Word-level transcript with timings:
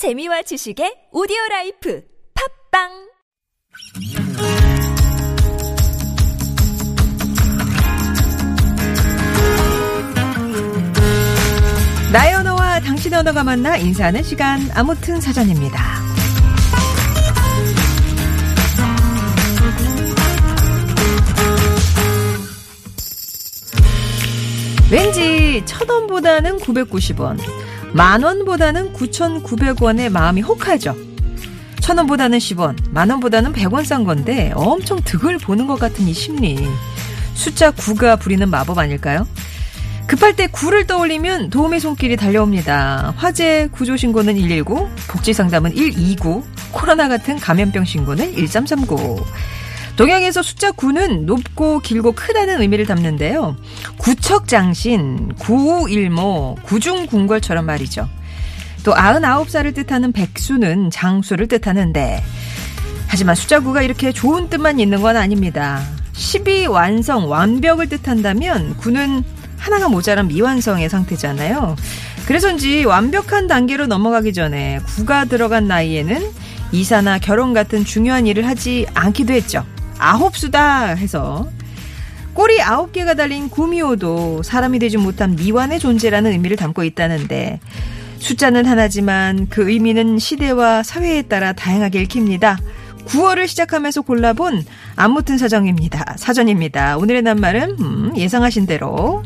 재미와 0.00 0.40
지식의 0.40 1.08
오디오 1.12 1.36
라이프 1.50 2.02
팟빵 2.70 2.88
나의 12.14 12.32
언어와 12.32 12.80
당신 12.80 13.12
언어가 13.12 13.44
만나 13.44 13.76
인사하는 13.76 14.22
시간 14.22 14.70
아무튼 14.72 15.20
사전입니다. 15.20 15.78
왠지 24.90 25.62
천 25.66 25.90
원보다는 25.90 26.56
990원, 26.56 27.38
만 27.92 28.22
원보다는 28.22 28.92
9,900원에 28.92 30.10
마음이 30.10 30.42
혹하죠. 30.42 30.96
천 31.80 31.98
원보다는 31.98 32.38
10원, 32.38 32.76
만 32.90 33.10
원보다는 33.10 33.52
100원 33.52 33.84
싼 33.84 34.04
건데 34.04 34.52
엄청 34.54 35.00
득을 35.04 35.38
보는 35.38 35.66
것 35.66 35.78
같은 35.78 36.06
이 36.06 36.12
심리. 36.12 36.58
숫자 37.34 37.70
9가 37.72 38.20
부리는 38.20 38.48
마법 38.48 38.78
아닐까요? 38.78 39.26
급할 40.06 40.34
때 40.34 40.48
9를 40.48 40.86
떠올리면 40.86 41.50
도움의 41.50 41.80
손길이 41.80 42.16
달려옵니다. 42.16 43.14
화재 43.16 43.68
구조 43.70 43.96
신고는 43.96 44.34
119, 44.34 44.88
복지 45.08 45.32
상담은 45.32 45.72
129, 45.72 46.44
코로나 46.72 47.08
같은 47.08 47.38
감염병 47.38 47.84
신고는 47.84 48.34
1339. 48.34 49.24
동양에서 49.96 50.42
숫자 50.42 50.70
9는 50.72 51.24
높고 51.24 51.80
길고 51.80 52.12
크다는 52.12 52.60
의미를 52.60 52.86
담는데요. 52.86 53.56
구척장신, 53.98 55.34
구우일모, 55.38 56.58
구중궁궐처럼 56.62 57.66
말이죠. 57.66 58.08
또 58.82 58.94
99살을 58.94 59.74
뜻하는 59.74 60.12
백수는 60.12 60.90
장수를 60.90 61.48
뜻하는데 61.48 62.22
하지만 63.08 63.34
숫자 63.34 63.60
9가 63.60 63.84
이렇게 63.84 64.12
좋은 64.12 64.48
뜻만 64.48 64.80
있는 64.80 65.02
건 65.02 65.16
아닙니다. 65.16 65.82
12 66.12 66.66
완성, 66.66 67.28
완벽을 67.28 67.88
뜻한다면 67.88 68.76
9는 68.78 69.24
하나가 69.58 69.88
모자란 69.88 70.28
미완성의 70.28 70.88
상태잖아요. 70.88 71.76
그래서인지 72.26 72.84
완벽한 72.84 73.48
단계로 73.48 73.86
넘어가기 73.86 74.32
전에 74.32 74.78
9가 74.86 75.28
들어간 75.28 75.66
나이에는 75.66 76.30
이사나 76.72 77.18
결혼 77.18 77.52
같은 77.52 77.84
중요한 77.84 78.26
일을 78.26 78.46
하지 78.46 78.86
않기도 78.94 79.34
했죠. 79.34 79.64
아홉 80.00 80.36
수다 80.36 80.94
해서 80.94 81.48
꼬리 82.34 82.60
아홉 82.62 82.92
개가 82.92 83.14
달린 83.14 83.48
구미호도 83.48 84.42
사람이 84.42 84.78
되지 84.78 84.96
못한 84.96 85.36
미완의 85.36 85.78
존재라는 85.78 86.32
의미를 86.32 86.56
담고 86.56 86.84
있다는데 86.84 87.60
숫자는 88.18 88.66
하나지만 88.66 89.48
그 89.48 89.70
의미는 89.70 90.18
시대와 90.18 90.82
사회에 90.82 91.22
따라 91.22 91.52
다양하게 91.52 92.02
읽힙니다. 92.02 92.58
9월을 93.06 93.48
시작하면서 93.48 94.02
골라본 94.02 94.64
아무튼 94.94 95.38
사정입니다. 95.38 96.16
사전입니다. 96.18 96.98
오늘의 96.98 97.22
낱말은 97.22 97.76
음, 97.80 98.12
예상하신 98.16 98.66
대로 98.66 99.22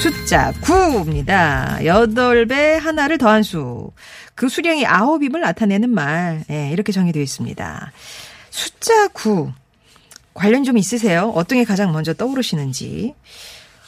숫자 0.00 0.52
9입니다. 0.62 1.80
8배 1.80 2.78
하나를 2.78 3.18
더한 3.18 3.42
수. 3.42 3.90
그 4.34 4.48
수량이 4.48 4.84
9임을 4.84 5.38
나타내는 5.38 5.90
말. 5.90 6.44
예, 6.50 6.70
이렇게 6.70 6.92
정의되어 6.92 7.22
있습니다. 7.22 7.92
숫자 8.54 9.08
9. 9.08 9.52
관련 10.32 10.62
좀 10.62 10.78
있으세요? 10.78 11.32
어떤 11.34 11.58
게 11.58 11.64
가장 11.64 11.90
먼저 11.90 12.14
떠오르시는지. 12.14 13.16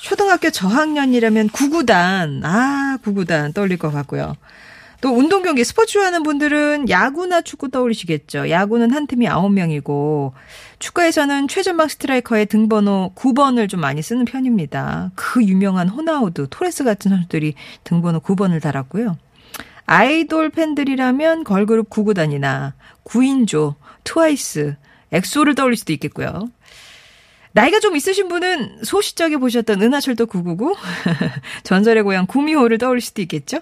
초등학교 0.00 0.50
저학년이라면 0.50 1.50
구구단. 1.50 2.40
아, 2.44 2.98
구구단 3.00 3.52
떠올릴 3.52 3.78
것 3.78 3.92
같고요. 3.92 4.34
또 5.00 5.10
운동 5.10 5.44
경기 5.44 5.62
스포츠 5.62 5.92
좋아하는 5.92 6.24
분들은 6.24 6.88
야구나 6.88 7.42
축구 7.42 7.70
떠올리시겠죠. 7.70 8.50
야구는 8.50 8.90
한 8.90 9.06
팀이 9.06 9.28
9명이고 9.28 10.32
축구에서는 10.80 11.46
최전방 11.46 11.86
스트라이커의 11.86 12.46
등번호 12.46 13.12
9번을 13.14 13.68
좀 13.68 13.78
많이 13.78 14.02
쓰는 14.02 14.24
편입니다. 14.24 15.12
그 15.14 15.44
유명한 15.44 15.88
호나우드, 15.88 16.48
토레스 16.50 16.82
같은 16.82 17.12
선수들이 17.12 17.54
등번호 17.84 18.18
9번을 18.18 18.60
달았고요. 18.60 19.16
아이돌 19.86 20.50
팬들이라면 20.50 21.44
걸그룹 21.44 21.88
구구단이나 21.88 22.74
구인조, 23.04 23.76
트와이스, 24.06 24.76
엑소를 25.12 25.54
떠올릴 25.54 25.76
수도 25.76 25.92
있겠고요. 25.92 26.48
나이가 27.52 27.80
좀 27.80 27.96
있으신 27.96 28.28
분은 28.28 28.84
소시적에 28.84 29.36
보셨던 29.38 29.82
은하철도 29.82 30.26
999, 30.26 30.74
전설의 31.64 32.02
고향 32.02 32.26
구미호를 32.26 32.78
떠올릴 32.78 33.00
수도 33.00 33.22
있겠죠. 33.22 33.60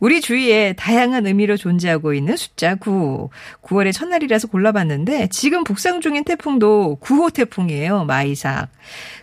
우리 0.00 0.20
주위에 0.20 0.74
다양한 0.74 1.26
의미로 1.26 1.56
존재하고 1.56 2.14
있는 2.14 2.36
숫자 2.36 2.76
9. 2.76 3.30
9월의 3.62 3.92
첫날이라서 3.92 4.48
골라봤는데 4.48 5.28
지금 5.30 5.64
북상 5.64 6.00
중인 6.00 6.24
태풍도 6.24 6.98
9호 7.02 7.32
태풍이에요. 7.32 8.04
마이삭. 8.04 8.68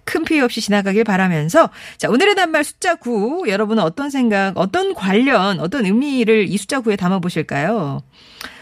큰 0.03 0.23
피해 0.25 0.41
없이 0.41 0.61
지나가길 0.61 1.05
바라면서 1.05 1.69
자 1.97 2.09
오늘의 2.09 2.35
낱말 2.35 2.63
숫자 2.66 2.95
9 2.95 3.45
여러분은 3.47 3.81
어떤 3.81 4.09
생각, 4.09 4.57
어떤 4.57 4.93
관련, 4.93 5.59
어떤 5.61 5.85
의미를 5.85 6.47
이 6.49 6.57
숫자 6.57 6.81
9에 6.81 6.97
담아 6.97 7.19
보실까요? 7.19 8.01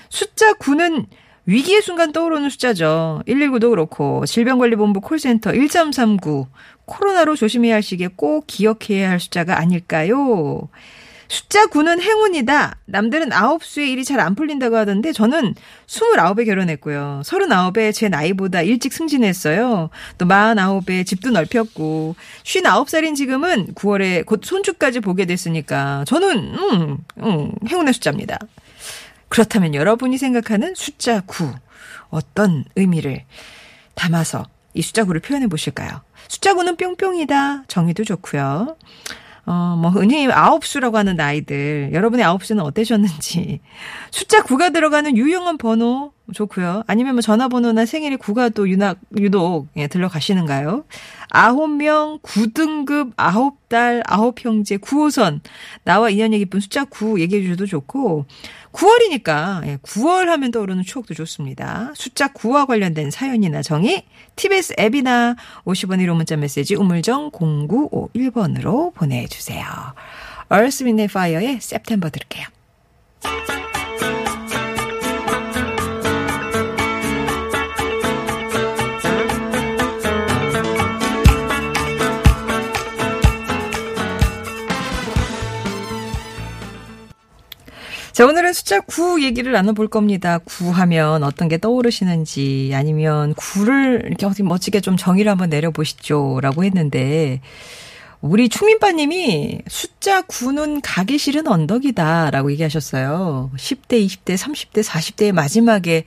숫자 0.09 0.53
9는 0.53 1.07
위기의 1.45 1.81
순간 1.81 2.11
떠오르는 2.13 2.49
숫자죠. 2.49 3.21
119도 3.27 3.69
그렇고 3.71 4.25
질병관리본부 4.25 5.01
콜센터 5.01 5.53
1339 5.53 6.47
코로나로 6.85 7.35
조심해야 7.35 7.75
할 7.75 7.83
시기에 7.83 8.09
꼭 8.15 8.45
기억해야 8.47 9.09
할 9.09 9.19
숫자가 9.19 9.59
아닐까요? 9.59 10.69
숫자 11.27 11.65
9는 11.65 11.99
행운이다. 11.99 12.77
남들은 12.85 13.29
9수의 13.29 13.87
일이 13.87 14.05
잘 14.05 14.19
안 14.19 14.35
풀린다고 14.35 14.75
하던데 14.77 15.11
저는 15.11 15.55
29에 15.87 16.45
결혼했고요. 16.45 17.21
39에 17.25 17.91
제 17.93 18.07
나이보다 18.07 18.61
일찍 18.61 18.93
승진했어요. 18.93 19.89
또 20.17 20.25
49에 20.25 21.05
집도 21.05 21.31
넓혔고 21.31 22.15
59살인 22.43 23.15
지금은 23.15 23.73
9월에 23.73 24.25
곧 24.25 24.41
손주까지 24.45 24.99
보게 24.99 25.25
됐으니까 25.25 26.03
저는 26.05 26.37
음, 26.55 26.97
음, 27.17 27.51
행운의 27.67 27.93
숫자입니다. 27.95 28.37
그렇다면 29.33 29.73
여러분이 29.73 30.19
생각하는 30.19 30.75
숫자 30.75 31.21
9 31.21 31.51
어떤 32.11 32.65
의미를 32.75 33.23
담아서 33.95 34.45
이 34.75 34.83
숫자 34.83 35.05
9를 35.05 35.23
표현해 35.23 35.47
보실까요? 35.47 36.01
숫자 36.27 36.53
9는 36.53 36.77
뿅뿅이다. 36.77 37.63
정의도 37.67 38.03
좋고요. 38.03 38.77
어, 39.47 39.77
뭐, 39.81 39.89
흔히 39.89 40.31
아홉 40.31 40.63
수라고 40.63 40.99
하는 40.99 41.15
나이들, 41.15 41.89
여러분의 41.93 42.23
아홉 42.23 42.45
수는 42.45 42.63
어떠셨는지. 42.63 43.61
숫자 44.11 44.43
9가 44.43 44.71
들어가는 44.71 45.17
유용한 45.17 45.57
번호, 45.57 46.12
좋고요. 46.31 46.83
아니면 46.87 47.15
뭐 47.15 47.21
전화번호나 47.21 47.85
생일이 47.85 48.15
9가 48.15 48.53
또 48.53 48.69
유낙, 48.69 48.97
유독, 49.19 49.67
예, 49.75 49.87
들러가시는가요? 49.87 50.85
아홉 51.29 51.69
명, 51.69 52.19
9등급, 52.23 53.11
아홉 53.17 53.67
달, 53.67 54.03
아홉 54.05 54.43
형제, 54.43 54.77
9호선. 54.77 55.41
나와 55.83 56.09
인연이 56.09 56.37
깊은 56.39 56.59
숫자 56.61 56.85
9 56.85 57.19
얘기해 57.19 57.41
주셔도 57.41 57.65
좋고, 57.65 58.25
9월이니까, 58.71 59.67
예, 59.67 59.77
9월 59.77 60.27
하면 60.27 60.51
떠오르는 60.51 60.83
추억도 60.83 61.13
좋습니다. 61.13 61.91
숫자 61.95 62.29
9와 62.29 62.67
관련된 62.67 63.11
사연이나 63.11 63.61
정의, 63.61 64.05
TBS 64.35 64.75
앱이나 64.79 65.35
50원 65.65 65.99
1호 65.99 66.15
문자 66.15 66.37
메시지 66.37 66.75
우물정 66.75 67.31
0951번으로 67.31 68.93
보내주세요. 68.93 69.65
Wind 70.49 71.03
Fire의 71.03 71.57
September 71.61 72.11
들을게요. 72.11 72.47
자, 88.13 88.27
오늘은 88.27 88.53
숫자 88.53 88.79
9 88.79 89.23
얘기를 89.23 89.51
나눠볼 89.53 89.87
겁니다. 89.87 90.37
9 90.45 90.69
하면 90.69 91.23
어떤 91.23 91.47
게 91.47 91.57
떠오르시는지, 91.57 92.71
아니면 92.75 93.33
9를 93.33 94.05
이렇게 94.05 94.27
어떻게 94.27 94.43
멋지게 94.43 94.81
좀 94.81 94.97
정의를 94.97 95.31
한번 95.31 95.49
내려보시죠. 95.49 96.39
라고 96.43 96.63
했는데, 96.63 97.41
우리 98.21 98.49
충민빠님이 98.49 99.61
숫자 99.67 100.21
9는 100.21 100.81
가기 100.83 101.17
싫은 101.17 101.47
언덕이다. 101.47 102.29
라고 102.29 102.51
얘기하셨어요. 102.51 103.49
10대, 103.57 104.05
20대, 104.05 104.37
30대, 104.37 104.83
40대의 104.83 105.31
마지막에 105.31 106.03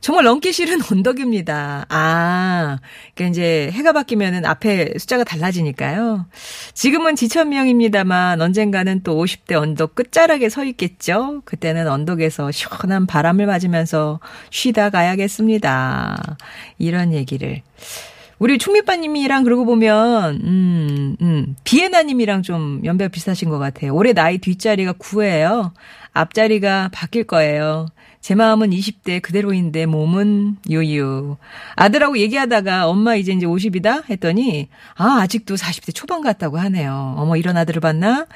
정말 0.00 0.24
넘기 0.24 0.52
싫은 0.52 0.80
언덕입니다. 0.90 1.86
아, 1.88 2.78
그러니까 3.14 3.30
이제 3.30 3.70
해가 3.72 3.92
바뀌면은 3.92 4.44
앞에 4.46 4.94
숫자가 4.98 5.24
달라지니까요. 5.24 6.26
지금은 6.74 7.16
지천명입니다만 7.16 8.40
언젠가는 8.40 9.02
또 9.02 9.22
50대 9.22 9.54
언덕 9.54 9.94
끝자락에 9.94 10.48
서 10.48 10.64
있겠죠. 10.64 11.42
그때는 11.44 11.88
언덕에서 11.88 12.50
시원한 12.50 13.06
바람을 13.06 13.46
맞으면서 13.46 14.20
쉬다 14.50 14.90
가야겠습니다. 14.90 16.36
이런 16.78 17.12
얘기를 17.12 17.62
우리 18.40 18.56
충미빠님이랑 18.56 19.44
그러고 19.44 19.66
보면, 19.66 20.40
음, 20.42 21.16
음, 21.20 21.56
비에나님이랑 21.64 22.42
좀 22.42 22.80
연배가 22.84 23.10
비슷하신 23.10 23.50
것 23.50 23.58
같아요. 23.58 23.94
올해 23.94 24.14
나이 24.14 24.38
뒷자리가 24.38 24.94
9예요. 24.94 25.72
앞자리가 26.14 26.88
바뀔 26.90 27.24
거예요. 27.24 27.86
제 28.20 28.34
마음은 28.34 28.70
20대 28.70 29.22
그대로인데 29.22 29.86
몸은 29.86 30.56
유유. 30.68 31.36
아들하고 31.74 32.18
얘기하다가 32.18 32.86
엄마 32.86 33.14
이제 33.14 33.32
이제 33.32 33.46
50이다 33.46 34.10
했더니 34.10 34.68
아 34.94 35.20
아직도 35.22 35.54
40대 35.54 35.94
초반 35.94 36.20
같다고 36.20 36.58
하네요. 36.58 37.14
어머 37.16 37.36
이런 37.36 37.56
아들을 37.56 37.80
봤나? 37.80 38.26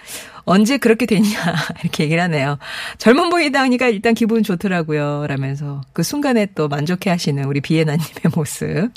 언제 0.45 0.79
그렇게 0.79 1.05
됐냐 1.07 1.29
이렇게 1.83 2.05
얘기를 2.05 2.23
하네요. 2.23 2.59
젊은 2.97 3.29
보이다 3.29 3.61
하니까 3.61 3.89
일단 3.89 4.15
기분 4.15 4.43
좋더라고요. 4.43 5.27
라면서 5.29 5.83
그 5.93 6.03
순간에 6.03 6.47
또 6.55 6.69
만족해 6.69 7.11
하시는 7.11 7.45
우리 7.45 7.61
비에나님의 7.61 8.09
모습. 8.35 8.91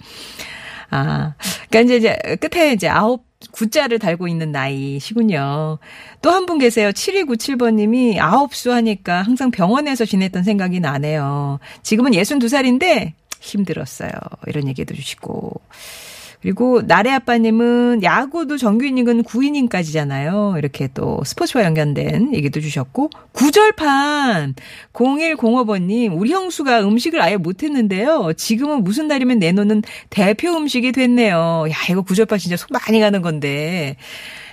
아, 0.90 1.34
그러니까 1.70 1.96
이제 1.96 2.38
끝에 2.40 2.72
이제 2.72 2.88
아홉 2.88 3.27
구자를 3.52 4.00
달고 4.00 4.28
있는 4.28 4.52
나이시군요. 4.52 5.78
또 6.22 6.32
한 6.32 6.46
분 6.46 6.58
계세요. 6.58 6.90
7297번님이 6.92 8.18
아홉 8.20 8.56
수 8.56 8.72
하니까 8.74 9.22
항상 9.22 9.52
병원에서 9.52 10.06
지냈던 10.06 10.44
생각이 10.44 10.80
나네요. 10.80 11.60
지금은 11.84 12.12
62살인데 12.12 13.14
힘들었어요. 13.40 14.12
이런 14.48 14.68
얘기도 14.68 14.96
주시고. 14.96 15.62
그리고 16.42 16.82
나래 16.86 17.12
아빠님은 17.12 18.04
야구도 18.04 18.58
정규 18.58 18.86
이닝은 18.86 19.24
9이닝까지잖아요. 19.24 20.58
이렇게 20.58 20.88
또 20.94 21.22
스포츠와 21.26 21.64
연관된 21.64 22.34
얘기도 22.36 22.62
주셨고 22.62 23.10
구절판 23.32 24.56
0105번님 24.94 26.16
우리 26.16 26.32
형수가 26.32 26.82
음식을 26.82 27.22
아예 27.22 27.38
못했는데요. 27.38 28.34
지금은 28.38 28.84
무슨 28.84 29.08
날이면 29.08 29.40
내놓는 29.40 29.82
대표 30.10 30.56
음식이 30.56 30.92
됐네요. 30.92 31.66
야 31.70 31.76
이거 31.90 32.02
구절판 32.02 32.38
진짜 32.38 32.56
손 32.56 32.68
많이 32.72 33.00
가는 33.00 33.22
건데 33.22 33.98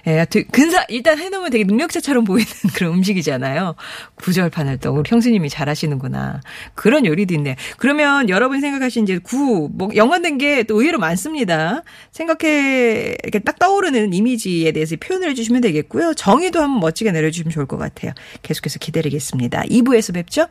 예, 0.06 0.26
근사 0.50 0.84
일단 0.88 1.18
해놓으면 1.18 1.50
되게 1.50 1.64
능력자처럼 1.64 2.24
보이는 2.24 2.46
그런 2.74 2.94
음식이잖아요. 2.94 3.74
구절판을 4.16 4.78
또 4.78 4.92
우리 4.92 5.08
형수님이 5.08 5.48
잘하시는구나. 5.48 6.40
그런 6.74 7.06
요리도 7.06 7.34
있네. 7.34 7.56
그러면 7.76 8.28
여러분이 8.28 8.60
생각하신 8.60 9.04
이제 9.04 9.18
구, 9.18 9.70
뭐 9.72 9.90
연관된 9.94 10.38
게 10.38 10.64
또 10.66 10.80
의외로 10.80 10.98
많습니다. 10.98 11.82
생각해 12.10 13.16
이렇게 13.22 13.38
딱 13.38 13.58
떠오르는 13.58 14.12
이미지에 14.12 14.72
대해서 14.72 14.96
표현을 14.96 15.30
해주시면 15.30 15.60
되겠고요. 15.60 16.14
정의도 16.14 16.60
한번 16.60 16.80
멋지게 16.80 17.12
내려주시면 17.12 17.50
좋을 17.50 17.66
것 17.66 17.76
같아요. 17.76 18.12
계속해서 18.42 18.78
기다리겠습니다. 18.78 19.62
2부에서 19.62 20.14
뵙죠. 20.14 20.46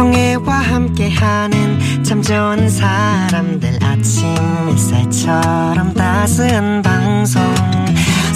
정혜와 0.00 0.54
함께하는 0.60 2.02
참 2.02 2.22
좋은 2.22 2.70
사람들 2.70 3.78
아침 3.82 4.34
햇살처럼 4.70 5.92
따스한 5.92 6.80
방송. 6.80 7.42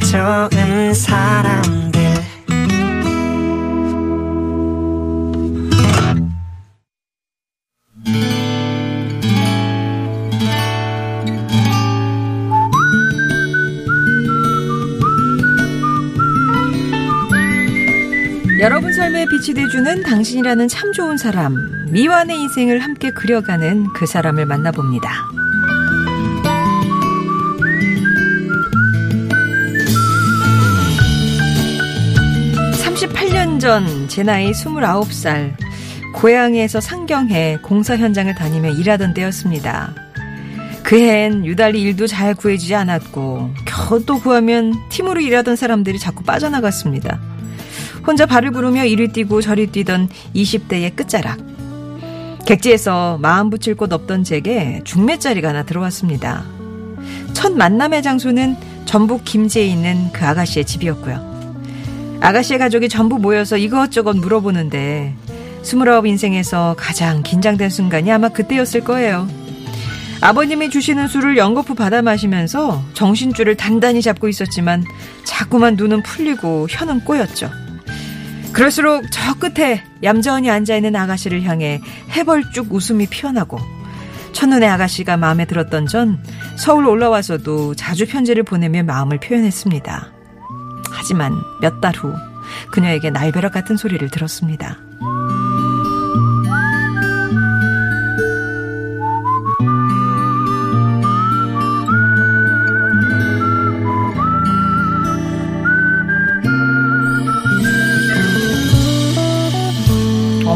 좋은 0.00 0.92
사람들 0.92 2.15
빛이 19.36 19.54
돼주는 19.54 20.02
당신이라는 20.02 20.66
참 20.68 20.92
좋은 20.92 21.18
사람, 21.18 21.54
미완의 21.90 22.40
인생을 22.40 22.78
함께 22.78 23.10
그려가는 23.10 23.92
그 23.92 24.06
사람을 24.06 24.46
만나봅니다. 24.46 25.10
38년 32.82 33.60
전제 33.60 34.22
나이 34.22 34.52
29살 34.52 35.54
고향에서 36.14 36.80
상경해 36.80 37.58
공사 37.60 37.94
현장을 37.94 38.34
다니며 38.34 38.70
일하던 38.70 39.12
때였습니다. 39.12 39.92
그해엔 40.82 41.44
유달리 41.44 41.82
일도 41.82 42.06
잘 42.06 42.34
구해지지 42.34 42.74
않았고 42.74 43.50
겨우 43.66 44.02
또 44.06 44.18
구하면 44.18 44.72
팀으로 44.88 45.20
일하던 45.20 45.56
사람들이 45.56 45.98
자꾸 45.98 46.24
빠져나갔습니다. 46.24 47.20
혼자 48.06 48.24
발을 48.24 48.52
구르며 48.52 48.84
이리 48.84 49.08
뛰고 49.08 49.40
저리 49.40 49.66
뛰던 49.66 50.08
20대의 50.34 50.94
끝자락. 50.94 51.38
객지에서 52.46 53.18
마음 53.20 53.50
붙일 53.50 53.74
곳 53.74 53.92
없던 53.92 54.22
제게 54.22 54.80
중매자리가 54.84 55.48
하나 55.48 55.64
들어왔습니다. 55.64 56.44
첫 57.32 57.52
만남의 57.52 58.04
장소는 58.04 58.56
전북 58.84 59.24
김제에 59.24 59.66
있는 59.66 60.12
그 60.12 60.24
아가씨의 60.24 60.64
집이었고요. 60.64 62.18
아가씨의 62.20 62.60
가족이 62.60 62.88
전부 62.88 63.18
모여서 63.18 63.56
이것저것 63.56 64.16
물어보는데 64.16 65.14
스물아홉 65.62 66.06
인생에서 66.06 66.76
가장 66.78 67.24
긴장된 67.24 67.68
순간이 67.68 68.12
아마 68.12 68.28
그때였을 68.28 68.82
거예요. 68.82 69.28
아버님이 70.20 70.70
주시는 70.70 71.08
술을 71.08 71.36
연거푸 71.36 71.74
받아 71.74 72.00
마시면서 72.02 72.82
정신줄을 72.94 73.56
단단히 73.56 74.00
잡고 74.00 74.28
있었지만 74.28 74.84
자꾸만 75.24 75.74
눈은 75.74 76.02
풀리고 76.02 76.68
혀는 76.70 77.00
꼬였죠. 77.00 77.65
그럴수록 78.56 79.04
저 79.10 79.34
끝에 79.34 79.84
얌전히 80.02 80.50
앉아있는 80.50 80.96
아가씨를 80.96 81.42
향해 81.42 81.78
해벌쭉 82.12 82.72
웃음이 82.72 83.06
피어나고 83.06 83.58
첫눈에 84.32 84.66
아가씨가 84.66 85.18
마음에 85.18 85.44
들었던 85.44 85.86
전 85.86 86.18
서울 86.56 86.86
올라와서도 86.86 87.74
자주 87.74 88.06
편지를 88.06 88.44
보내며 88.44 88.82
마음을 88.84 89.20
표현했습니다. 89.20 90.10
하지만 90.90 91.34
몇 91.60 91.82
달 91.82 91.94
후 91.96 92.14
그녀에게 92.70 93.10
날벼락 93.10 93.52
같은 93.52 93.76
소리를 93.76 94.08
들었습니다. 94.08 94.78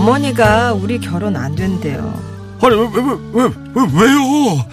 어머니가 0.05 0.73
우리 0.73 0.99
결혼 0.99 1.37
안 1.37 1.55
된대요. 1.55 2.15
아니 2.63 2.75
왜 2.75 2.87
왜 2.87 2.89
왜 3.33 3.43
왜, 3.75 3.87
왜, 3.95 4.15
요 4.15 4.65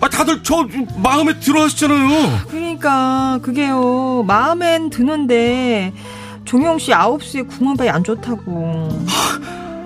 아, 0.00 0.08
다들 0.08 0.42
저 0.42 0.66
마음에 0.96 1.38
들어 1.38 1.62
하시잖아요. 1.62 2.40
그러니까 2.50 3.38
그게요. 3.42 4.24
마음엔 4.26 4.90
드는데 4.90 5.92
종영 6.44 6.78
씨 6.78 6.92
아홉 6.92 7.22
수에 7.22 7.42
궁합이 7.42 7.88
안 7.88 8.02
좋다고. 8.02 9.06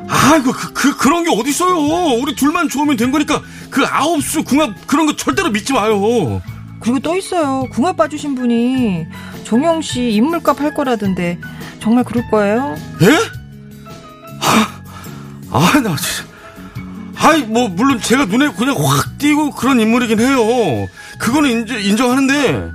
아이고 0.09 0.53
그, 0.53 0.73
그 0.73 0.97
그런 0.97 1.23
게 1.25 1.31
어디 1.39 1.51
있어요. 1.51 1.77
우리 2.21 2.35
둘만 2.35 2.69
좋으면 2.71 2.97
된 2.97 3.13
거니까 3.13 3.43
그 3.71 3.85
아홉 3.91 4.23
수 4.23 4.43
궁합 4.43 4.71
그런 4.87 5.05
거 5.07 5.15
절대로 5.15 5.51
믿지 5.51 5.75
마요. 5.75 6.41
그리고 6.81 6.99
또 7.01 7.15
있어요. 7.15 7.65
궁합 7.73 7.97
봐주신 7.97 8.35
분이 8.35 9.05
종영 9.45 9.83
씨 9.83 10.13
인물값 10.13 10.61
할 10.63 10.73
거라던데 10.75 11.39
정말 11.79 12.05
그럴 12.05 12.25
거예요? 12.31 12.75
예? 13.03 13.38
아, 15.51 15.81
나 15.83 15.97
진짜. 15.97 16.29
아이, 17.17 17.43
뭐, 17.43 17.69
물론 17.69 18.01
제가 18.01 18.27
눈에 18.27 18.49
그냥 18.53 18.77
확 18.79 19.19
띄고 19.19 19.53
그런 19.53 19.81
인물이긴 19.81 20.21
해요. 20.21 20.87
그거는 21.19 21.51
인정, 21.51 21.81
인정하는데. 21.81 22.71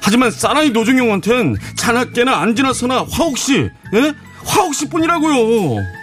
하지만 0.00 0.30
사나이 0.30 0.70
노정용한텐 0.70 1.56
자나깨나 1.76 2.36
안 2.36 2.54
지나서나 2.54 3.04
화옥씨, 3.10 3.70
예? 3.94 4.14
화옥씨 4.44 4.88
뿐이라고요. 4.88 5.97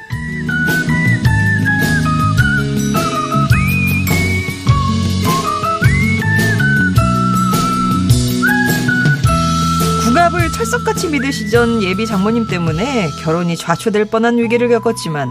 철석같이 10.65 11.10
믿으시던 11.10 11.84
예비 11.84 12.07
장모님 12.07 12.48
때문에 12.48 13.12
결혼이 13.22 13.55
좌초될 13.55 14.05
뻔한 14.05 14.39
위기를 14.39 14.67
겪었지만 14.67 15.29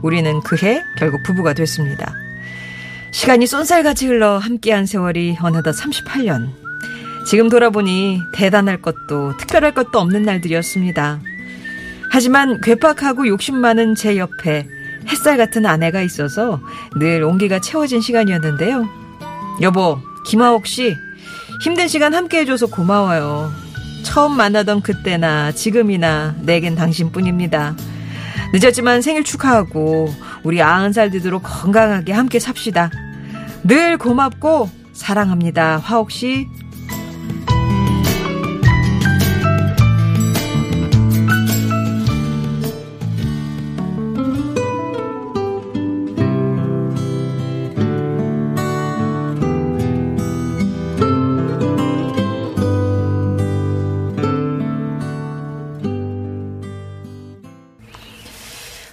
우리는 0.00 0.40
그해 0.42 0.80
결국 0.96 1.24
부부가 1.24 1.54
됐습니다. 1.54 2.14
시간이 3.10 3.48
쏜살같이 3.48 4.06
흘러 4.06 4.38
함께한 4.38 4.86
세월이 4.86 5.38
어느덧 5.42 5.72
38년. 5.72 6.50
지금 7.26 7.48
돌아보니 7.48 8.20
대단할 8.32 8.80
것도 8.80 9.36
특별할 9.38 9.74
것도 9.74 9.98
없는 9.98 10.22
날들이었습니다. 10.22 11.20
하지만 12.12 12.60
괴팍하고 12.60 13.26
욕심 13.26 13.56
많은 13.56 13.96
제 13.96 14.16
옆에 14.16 14.68
햇살 15.08 15.36
같은 15.36 15.66
아내가 15.66 16.00
있어서 16.02 16.60
늘 16.96 17.24
온기가 17.24 17.60
채워진 17.60 18.00
시간이었는데요. 18.00 18.88
여보, 19.62 19.98
김하옥 20.26 20.68
씨, 20.68 20.96
힘든 21.64 21.88
시간 21.88 22.14
함께 22.14 22.40
해줘서 22.40 22.66
고마워요. 22.66 23.65
처음 24.16 24.34
만나던 24.34 24.80
그때나 24.80 25.52
지금이나 25.52 26.36
내겐 26.40 26.74
당신뿐입니다. 26.74 27.76
늦었지만 28.54 29.02
생일 29.02 29.24
축하하고 29.24 30.08
우리 30.42 30.62
아흔 30.62 30.94
살 30.94 31.10
되도록 31.10 31.42
건강하게 31.44 32.14
함께 32.14 32.38
삽시다. 32.38 32.90
늘 33.62 33.98
고맙고 33.98 34.70
사랑합니다. 34.94 35.76
화옥 35.76 36.10
씨. 36.10 36.48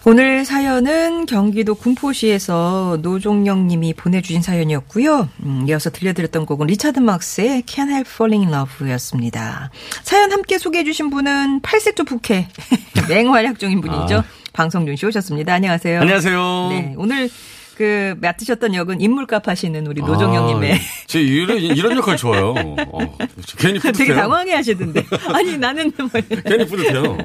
오늘 0.05 0.43
사연은 0.43 1.25
경기도 1.25 1.75
군포시에서 1.75 2.99
노종영 3.01 3.67
님이 3.67 3.93
보내주신 3.93 4.41
사연이었고요. 4.41 5.29
음, 5.43 5.65
이어서 5.69 5.89
들려드렸던 5.89 6.45
곡은 6.45 6.67
리차드 6.67 6.99
막스의 6.99 7.63
Can't 7.63 7.89
Help 7.89 8.09
Falling 8.11 8.45
in 8.45 8.53
Love였습니다. 8.53 9.71
사연 10.03 10.33
함께 10.33 10.57
소개해 10.57 10.83
주신 10.83 11.09
분은 11.09 11.61
팔색조 11.61 12.03
부캐 12.03 12.49
맹활약 13.07 13.59
중인 13.59 13.79
분이죠. 13.79 14.17
아. 14.17 14.23
방성준 14.51 14.97
씨 14.97 15.05
오셨습니다. 15.05 15.53
안녕하세요. 15.53 16.01
안녕하세요. 16.01 16.67
네, 16.69 16.93
오늘 16.97 17.29
그 17.77 18.15
맡으셨던 18.21 18.73
역은 18.75 19.01
인물값 19.01 19.47
하시는 19.47 19.85
우리 19.87 20.01
노종영님의 20.01 20.73
아, 20.73 20.77
제 21.07 21.21
이런, 21.21 21.57
이런 21.57 21.97
역할 21.97 22.15
좋아요. 22.17 22.53
어, 22.57 23.17
괜히 23.57 23.79
뿌듯해요. 23.79 23.91
되게 23.93 24.13
당황해 24.13 24.53
하시던데. 24.53 25.05
아니, 25.33 25.57
나는 25.57 25.91
뭐. 25.97 26.09
괜히 26.45 26.65
뿌듯해요. 26.67 27.17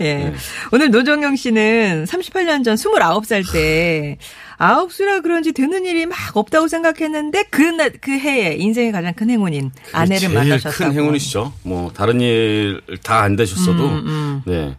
예. 0.00 0.14
네. 0.14 0.34
오늘 0.72 0.90
노정영 0.90 1.36
씨는 1.36 2.04
38년 2.04 2.64
전 2.64 2.76
29살 2.76 3.52
때 3.52 4.18
아홉 4.58 4.92
수라 4.92 5.20
그런지 5.20 5.52
되는 5.52 5.84
일이 5.84 6.06
막 6.06 6.16
없다고 6.36 6.68
생각했는데 6.68 7.44
그날 7.50 7.90
그 8.00 8.12
해에 8.12 8.54
인생의 8.56 8.92
가장 8.92 9.12
큰 9.14 9.28
행운인 9.28 9.72
아내를 9.92 10.28
만나셨다고. 10.28 10.76
큰 10.84 10.92
행운이시죠. 10.92 11.52
뭐 11.64 11.90
다른 11.92 12.20
일 12.20 12.80
다 13.02 13.22
안 13.22 13.36
되셨어도 13.36 13.84
음, 13.88 14.42
네. 14.46 14.76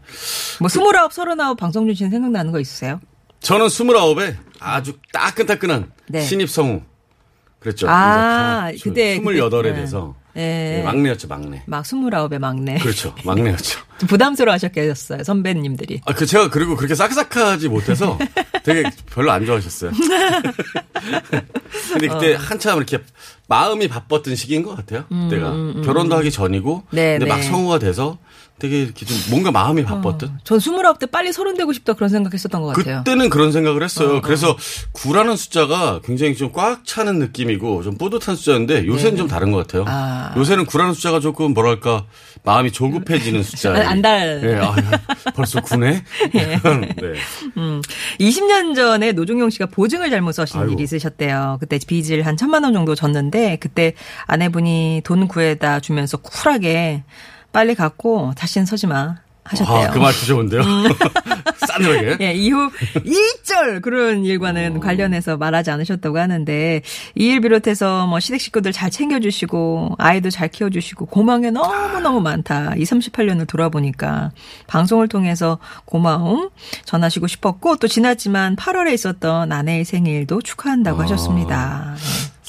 뭐 0.59 0.67
29, 0.67 1.09
39 1.11 1.55
방송준 1.55 1.95
씨는 1.95 2.11
생각나는 2.11 2.51
거 2.51 2.59
있으세요? 2.59 2.99
저는 3.43 3.69
스물아홉에 3.69 4.37
아주 4.59 4.93
따끈따끈한 5.11 5.91
네. 6.07 6.21
신입 6.21 6.49
성우 6.49 6.81
그랬죠. 7.59 7.87
아, 7.89 8.71
그때- 8.81 9.15
스물여덟에 9.15 9.69
그때- 9.69 9.81
돼서 9.81 10.15
예. 10.35 10.39
네, 10.77 10.83
막내였죠, 10.83 11.27
막내. 11.27 11.61
막 11.67 11.83
29의 11.85 12.39
막내. 12.39 12.79
그렇죠, 12.79 13.13
막내였죠. 13.23 13.79
좀 13.99 14.07
부담스러워 14.09 14.53
하셨겠어요, 14.55 15.23
선배님들이. 15.23 16.01
아, 16.05 16.13
그 16.13 16.25
제가 16.25 16.49
그리고 16.49 16.75
그렇게 16.75 16.95
싹싹하지 16.95 17.69
못해서 17.69 18.17
되게 18.63 18.89
별로 19.11 19.31
안 19.31 19.45
좋아하셨어요. 19.45 19.91
근데 21.93 22.07
그때 22.07 22.33
한참 22.35 22.77
이렇게 22.77 22.97
마음이 23.47 23.87
바빴던 23.89 24.35
시기인 24.35 24.63
것 24.63 24.75
같아요. 24.75 25.05
그때가 25.09 25.51
결혼도 25.85 26.15
하기 26.17 26.31
전이고, 26.31 26.77
음, 26.77 26.95
네, 26.95 27.19
근데 27.19 27.25
막 27.29 27.37
네. 27.37 27.43
성우가 27.43 27.77
돼서 27.79 28.17
되게 28.59 28.81
이렇게 28.83 29.05
좀 29.05 29.17
뭔가 29.29 29.51
마음이 29.51 29.83
바빴던. 29.83 30.39
전 30.43 30.57
29때 30.57 31.09
빨리 31.11 31.33
서른 31.33 31.57
되고 31.57 31.73
싶다 31.73 31.93
그런 31.93 32.09
생각했었던 32.09 32.61
것 32.61 32.67
같아요. 32.75 32.97
그때는 32.99 33.29
그런 33.29 33.51
생각을 33.51 33.83
했어요. 33.83 34.21
그래서 34.21 34.55
9라는 34.93 35.35
숫자가 35.35 35.99
굉장히 36.03 36.35
좀 36.35 36.53
꽉 36.53 36.85
차는 36.85 37.17
느낌이고 37.19 37.81
좀 37.83 37.97
뿌듯한 37.97 38.35
숫자인데 38.35 38.85
요새는 38.85 39.17
좀 39.17 39.27
다른 39.27 39.51
것 39.51 39.57
같아요. 39.65 39.83
네. 39.85 39.89
아. 39.91 40.33
요새는 40.37 40.65
9라는 40.67 40.93
숫자가 40.93 41.19
조금 41.19 41.53
뭐랄까 41.53 42.05
마음이 42.43 42.71
조급해지는 42.71 43.41
숫자. 43.43 43.73
안 43.89 44.01
달. 44.03 44.39
예, 44.43 44.55
아, 44.57 44.75
벌써 45.33 45.59
9네? 45.61 46.03
네. 46.33 47.13
음, 47.57 47.81
20년 48.19 48.75
전에 48.75 49.13
노종영 49.13 49.49
씨가 49.49 49.65
보증을 49.67 50.09
잘못 50.09 50.33
써신 50.33 50.59
아이고. 50.59 50.73
일이 50.73 50.83
있으셨대요. 50.83 51.57
그때 51.59 51.79
빚을 51.85 52.25
한 52.25 52.37
천만 52.37 52.63
원 52.63 52.73
정도 52.73 52.93
졌는데 52.95 53.57
그때 53.59 53.93
아내분이 54.27 55.01
돈 55.03 55.27
구해다 55.27 55.79
주면서 55.79 56.17
쿨하게 56.17 57.03
빨리 57.53 57.73
갖고 57.75 58.33
다시는 58.35 58.65
서지 58.65 58.87
마 58.87 59.15
하셨대요. 59.45 59.77
아, 59.77 59.89
그 59.91 59.99
말도 59.99 60.19
좋은데요? 60.25 60.61
음. 60.61 60.83
싸늘하게. 61.67 62.17
예, 62.21 62.33
이후 62.33 62.69
일절 63.03 63.81
그런 63.81 64.19
어. 64.19 64.23
일과는 64.23 64.79
관련해서 64.79 65.37
말하지 65.37 65.71
않으셨다고 65.71 66.17
하는데 66.19 66.81
이 67.15 67.23
일 67.25 67.41
비롯해서 67.41 68.05
뭐 68.07 68.19
시댁 68.19 68.39
식구들 68.41 68.71
잘 68.71 68.89
챙겨주시고 68.89 69.95
아이도 69.97 70.29
잘 70.29 70.47
키워주시고 70.49 71.07
고마운 71.07 71.41
게 71.41 71.51
너무 71.51 71.99
너무 71.99 72.21
많다. 72.21 72.73
이 72.77 72.83
38년을 72.83 73.47
돌아보니까 73.47 74.31
방송을 74.67 75.07
통해서 75.07 75.57
고마움 75.85 76.49
전하시고 76.85 77.27
싶었고 77.27 77.77
또 77.77 77.87
지났지만 77.87 78.55
8월에 78.55 78.93
있었던 78.93 79.51
아내의 79.51 79.85
생일도 79.85 80.41
축하한다고 80.41 81.01
아. 81.01 81.03
하셨습니다. 81.03 81.95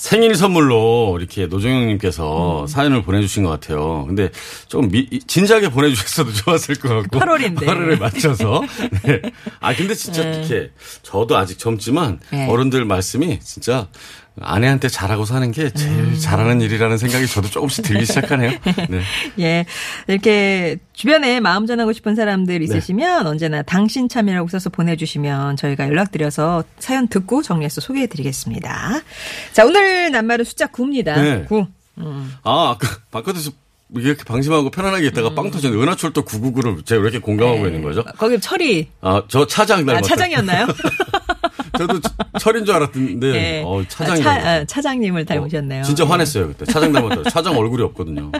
생일 0.05 0.35
선물로 0.35 1.17
이렇게 1.19 1.47
노정영님께서 1.47 2.61
음. 2.63 2.67
사연을 2.67 3.03
보내주신 3.05 3.43
것 3.43 3.49
같아요. 3.49 4.05
근데 4.07 4.29
조금 4.69 4.91
미- 4.91 5.09
진작에 5.09 5.71
보내주셨어도 5.71 6.31
좋았을 6.31 6.75
것 6.75 6.91
같고. 6.91 7.19
8월인데. 7.21 7.61
8월에 7.61 7.99
맞춰서. 7.99 8.61
네. 9.05 9.23
아, 9.61 9.75
근데 9.75 9.95
진짜 9.95 10.21
이렇게 10.23 10.73
저도 11.03 11.39
아직 11.39 11.59
젊지만 11.59 12.21
네. 12.31 12.47
어른들 12.51 12.85
말씀이 12.85 13.41
진짜 13.41 13.89
아내한테 14.41 14.89
잘하고 14.89 15.25
사는 15.25 15.51
게 15.53 15.71
제일 15.71 15.93
음. 15.93 16.19
잘하는 16.19 16.61
일이라는 16.61 16.99
생각이 16.99 17.27
저도 17.27 17.49
조금씩 17.49 17.85
들기 17.85 18.05
시작하네요. 18.05 18.51
네. 18.91 19.01
예. 19.39 19.65
이렇게 20.09 20.77
주변에 20.93 21.39
마음 21.41 21.67
전하고 21.67 21.93
싶은 21.93 22.17
사람들 22.17 22.61
있으시면 22.63 23.27
언제나 23.27 23.63
당신 23.63 24.09
참여라고 24.09 24.49
써서 24.49 24.71
보내주시면 24.71 25.57
저희가 25.57 25.87
연락드려서 25.87 26.65
사연 26.79 27.07
듣고 27.07 27.43
정리해서 27.43 27.81
소개해 27.81 28.09
드리겠습니다. 28.09 29.01
자, 29.53 29.65
오늘 29.65 30.11
낱말은 30.11 30.45
숫자 30.45 30.67
9입니다. 30.67 31.15
네. 31.15 31.45
9. 31.45 31.67
아, 32.43 32.71
아까 32.75 32.89
바깥에서 33.13 33.53
이렇게 33.97 34.25
방심하고 34.25 34.71
편안하게 34.71 35.07
있다가 35.09 35.29
음. 35.29 35.35
빵 35.37 35.51
터졌는데 35.53 35.81
은하철도 35.81 36.25
999를 36.25 36.85
제가 36.85 37.01
왜 37.01 37.09
이렇게 37.09 37.21
공감하고 37.21 37.67
있는 37.67 37.83
거죠? 37.83 38.03
거기 38.19 38.41
철이. 38.41 38.89
아, 39.01 39.23
저 39.29 39.47
차장 39.47 39.87
네. 39.87 39.93
아, 39.93 40.01
닮았어요. 40.01 40.09
차장이었나요? 40.09 40.67
저도 41.79 42.01
철인 42.39 42.65
줄 42.65 42.75
알았는데 42.75 43.33
네. 43.33 43.63
어, 43.65 43.83
차장이 43.89 44.23
차, 44.23 44.35
닮았어요. 44.35 44.61
아, 44.61 44.65
차장님을 44.65 45.25
닮으셨네요. 45.25 45.83
진짜 45.83 46.07
화냈어요 46.07 46.49
그때 46.49 46.65
차장 46.67 46.93
닮았다. 46.93 47.29
차장 47.31 47.57
얼굴이 47.57 47.83
없거든요. 47.83 48.31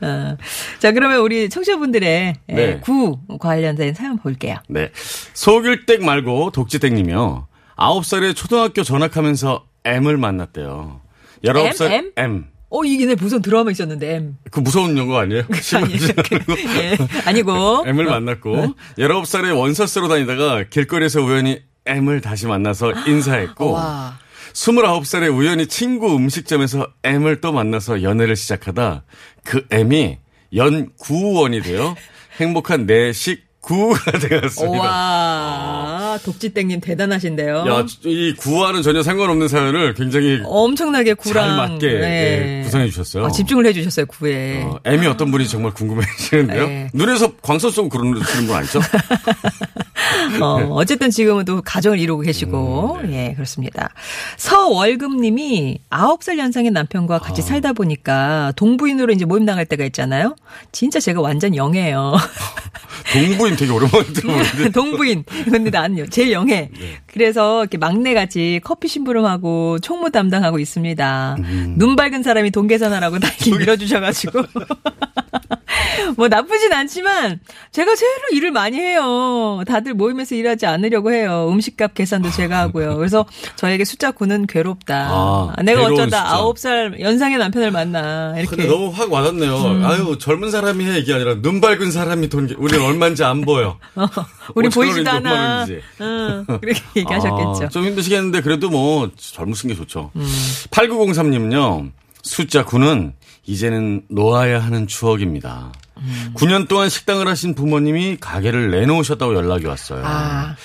어. 0.00 0.36
자, 0.78 0.92
그러면 0.92 1.20
우리 1.20 1.48
청취자분들의 1.48 2.34
예, 2.48 2.54
네. 2.54 2.80
9 2.80 3.38
관련된 3.38 3.94
사연 3.94 4.18
볼게요. 4.18 4.56
네, 4.68 4.90
소길댁 5.34 6.02
말고 6.04 6.50
독지댁님이요. 6.50 7.46
9살에 7.76 8.34
초등학교 8.36 8.82
전학하면서 8.82 9.64
M을 9.84 10.16
만났대요. 10.16 11.00
19살 11.44 11.90
M? 11.90 12.12
M. 12.16 12.46
어, 12.70 12.84
이게 12.84 13.04
내 13.04 13.14
무슨 13.14 13.42
드라마 13.42 13.70
있었는데, 13.70 14.14
M. 14.14 14.36
그 14.50 14.60
무서운 14.60 14.96
영화 14.96 15.20
아니에요? 15.20 15.42
아니, 15.74 15.94
예, 15.94 16.96
아니고. 17.26 17.84
M을 17.86 18.06
만났고 18.06 18.74
19살에 18.98 19.56
원서 19.56 19.86
쓰러 19.86 20.08
다니다가 20.08 20.64
길거리에서 20.70 21.20
우연히 21.20 21.60
M을 21.84 22.20
다시 22.20 22.46
만나서 22.46 22.92
인사했고 23.06 23.72
와. 23.72 24.18
29살에 24.52 25.34
우연히 25.34 25.66
친구 25.66 26.14
음식점에서 26.14 26.88
M을 27.02 27.40
또 27.40 27.52
만나서 27.52 28.02
연애를 28.02 28.36
시작하다 28.36 29.04
그 29.44 29.66
M이 29.70 30.18
연구원이 30.54 31.62
되어 31.62 31.96
행복한 32.40 32.86
내식 32.86 33.52
구가 33.62 34.18
되었습니다. 34.18 34.82
와, 34.82 36.18
독지땡님 36.24 36.80
대단하신데요. 36.80 37.64
야, 37.68 37.86
이 38.04 38.34
구와는 38.34 38.82
전혀 38.82 39.04
상관없는 39.04 39.46
사연을 39.46 39.94
굉장히 39.94 40.40
엄청나게 40.44 41.14
구랑 41.14 41.46
잘 41.46 41.56
맞게 41.56 41.86
예, 41.86 42.62
구성해 42.64 42.88
주셨어요. 42.88 43.26
아, 43.26 43.30
집중을 43.30 43.64
해 43.64 43.72
주셨어요 43.72 44.06
구에. 44.06 44.62
어, 44.64 44.80
M이 44.84 45.06
어떤 45.06 45.30
분이 45.30 45.46
정말 45.46 45.72
궁금해지는데요. 45.74 46.66
네. 46.66 46.90
눈에서 46.92 47.36
광선 47.36 47.70
쏘고 47.70 47.88
그러시는 47.88 48.48
분 48.48 48.56
아니죠? 48.56 48.80
어, 50.40 50.68
어쨌든 50.72 51.10
지금은 51.10 51.44
또 51.44 51.62
가정을 51.62 51.98
이루고 51.98 52.22
계시고, 52.22 52.98
음, 53.02 53.10
네. 53.10 53.30
예, 53.30 53.34
그렇습니다. 53.34 53.90
서월금님이 54.36 55.80
9살 55.90 56.38
연상의 56.38 56.70
남편과 56.70 57.18
같이 57.18 57.42
아. 57.42 57.44
살다 57.44 57.72
보니까 57.72 58.52
동부인으로 58.56 59.12
이제 59.12 59.24
모임 59.24 59.44
나갈 59.44 59.66
때가 59.66 59.84
있잖아요. 59.86 60.36
진짜 60.72 61.00
제가 61.00 61.20
완전 61.20 61.54
영해요. 61.56 62.14
동부인 63.12 63.56
되게 63.56 63.70
오랜만에 63.72 64.04
들어보는데. 64.12 64.70
동부인. 64.72 65.24
근데 65.44 65.70
나는요, 65.70 66.06
제일 66.06 66.32
영해. 66.32 66.70
네. 66.72 67.00
그래서 67.12 67.60
이렇게 67.60 67.78
막내같이 67.78 68.60
커피 68.64 68.88
심부름하고 68.88 69.78
총무 69.80 70.10
담당하고 70.10 70.58
있습니다. 70.58 71.36
음. 71.38 71.74
눈 71.76 71.94
밝은 71.94 72.22
사람이 72.22 72.50
돈 72.50 72.66
계산하라고 72.66 73.18
다 73.18 73.28
이렇게 73.28 73.58
밀어주셔가지고. 73.58 74.42
뭐 76.16 76.28
나쁘진 76.28 76.72
않지만 76.72 77.40
제가 77.70 77.94
제일 77.94 78.12
일을 78.32 78.50
많이 78.50 78.78
해요. 78.78 79.62
다들 79.66 79.94
모임에서 79.94 80.34
일하지 80.34 80.66
않으려고 80.66 81.12
해요. 81.12 81.48
음식값 81.50 81.94
계산도 81.94 82.30
제가 82.30 82.58
하고요. 82.58 82.96
그래서 82.96 83.26
저에게 83.56 83.84
숫자 83.84 84.12
9는 84.12 84.46
괴롭다. 84.48 85.08
아, 85.10 85.54
내가 85.62 85.82
괴로운 85.82 86.00
어쩌다 86.00 86.36
숫자. 86.36 86.70
9살 86.70 87.00
연상의 87.00 87.38
남편을 87.38 87.70
만나. 87.70 88.34
이렇게. 88.36 88.56
근데 88.56 88.66
너무 88.66 88.90
확 88.90 89.12
와닿네요. 89.12 89.56
음. 89.56 89.84
아유, 89.84 90.18
젊은 90.18 90.50
사람이 90.50 90.84
해, 90.84 90.98
이게 90.98 91.14
아니라, 91.14 91.36
눈 91.40 91.60
밝은 91.60 91.90
사람이 91.90 92.28
돈, 92.28 92.48
우리는 92.56 92.84
얼마인지 92.84 93.24
안 93.24 93.42
보여. 93.42 93.78
어, 93.96 94.06
우리 94.54 94.68
5천 94.68 94.74
보이지도 94.74 95.10
않아. 95.10 95.66
응, 96.00 96.44
그렇게 96.46 96.80
얘기하셨겠죠. 96.96 97.64
아, 97.64 97.68
좀 97.68 97.84
힘드시겠는데, 97.84 98.40
그래도 98.40 98.70
뭐, 98.70 99.10
쓴게 99.16 99.74
좋죠. 99.74 100.10
음. 100.16 100.26
8903님요, 100.70 101.90
숫자 102.22 102.64
9는 102.64 103.12
이제는 103.46 104.02
놓아야 104.08 104.60
하는 104.60 104.86
추억입니다. 104.86 105.72
음. 105.98 106.32
9년 106.36 106.68
동안 106.68 106.88
식당을 106.88 107.28
하신 107.28 107.54
부모님이 107.54 108.16
가게를 108.20 108.70
내놓으셨다고 108.70 109.34
연락이 109.34 109.66
왔어요. 109.66 110.02
아, 110.04 110.56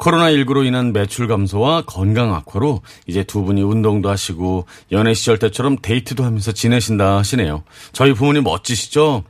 코로나19로 0.00 0.64
인한 0.64 0.92
매출 0.92 1.28
감소와 1.28 1.82
건강 1.82 2.34
악화로 2.34 2.80
이제 3.06 3.22
두 3.22 3.42
분이 3.44 3.62
운동도 3.62 4.08
하시고 4.08 4.66
연애 4.92 5.12
시절 5.14 5.38
때처럼 5.38 5.76
데이트도 5.80 6.24
하면서 6.24 6.52
지내신다 6.52 7.18
하시네요. 7.18 7.64
저희 7.92 8.12
부모님 8.14 8.44
멋지시죠? 8.44 9.24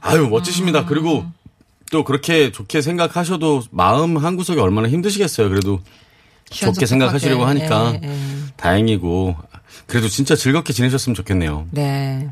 아유, 0.00 0.28
멋지십니다. 0.28 0.86
그리고 0.86 1.26
또 1.90 2.04
그렇게 2.04 2.52
좋게 2.52 2.80
생각하셔도 2.80 3.62
마음 3.70 4.16
한 4.16 4.36
구석이 4.36 4.60
얼마나 4.60 4.88
힘드시겠어요. 4.88 5.48
그래도 5.48 5.80
좋게 6.44 6.86
생각하시려고 6.86 7.44
하니까 7.44 7.94
예, 8.02 8.08
예. 8.08 8.16
다행이고 8.56 9.36
그래도 9.86 10.08
진짜 10.08 10.34
즐겁게 10.34 10.72
지내셨으면 10.72 11.14
좋겠네요. 11.14 11.66
네. 11.70 12.28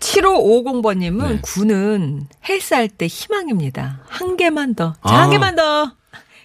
7550번님은 0.00 1.28
네. 1.28 1.38
구는 1.42 2.28
헬스할 2.48 2.88
때 2.88 3.06
희망입니다. 3.06 4.00
한 4.08 4.36
개만 4.36 4.74
더. 4.74 4.92
자, 4.92 5.14
아. 5.14 5.22
한 5.22 5.30
개만 5.30 5.56
더. 5.56 5.92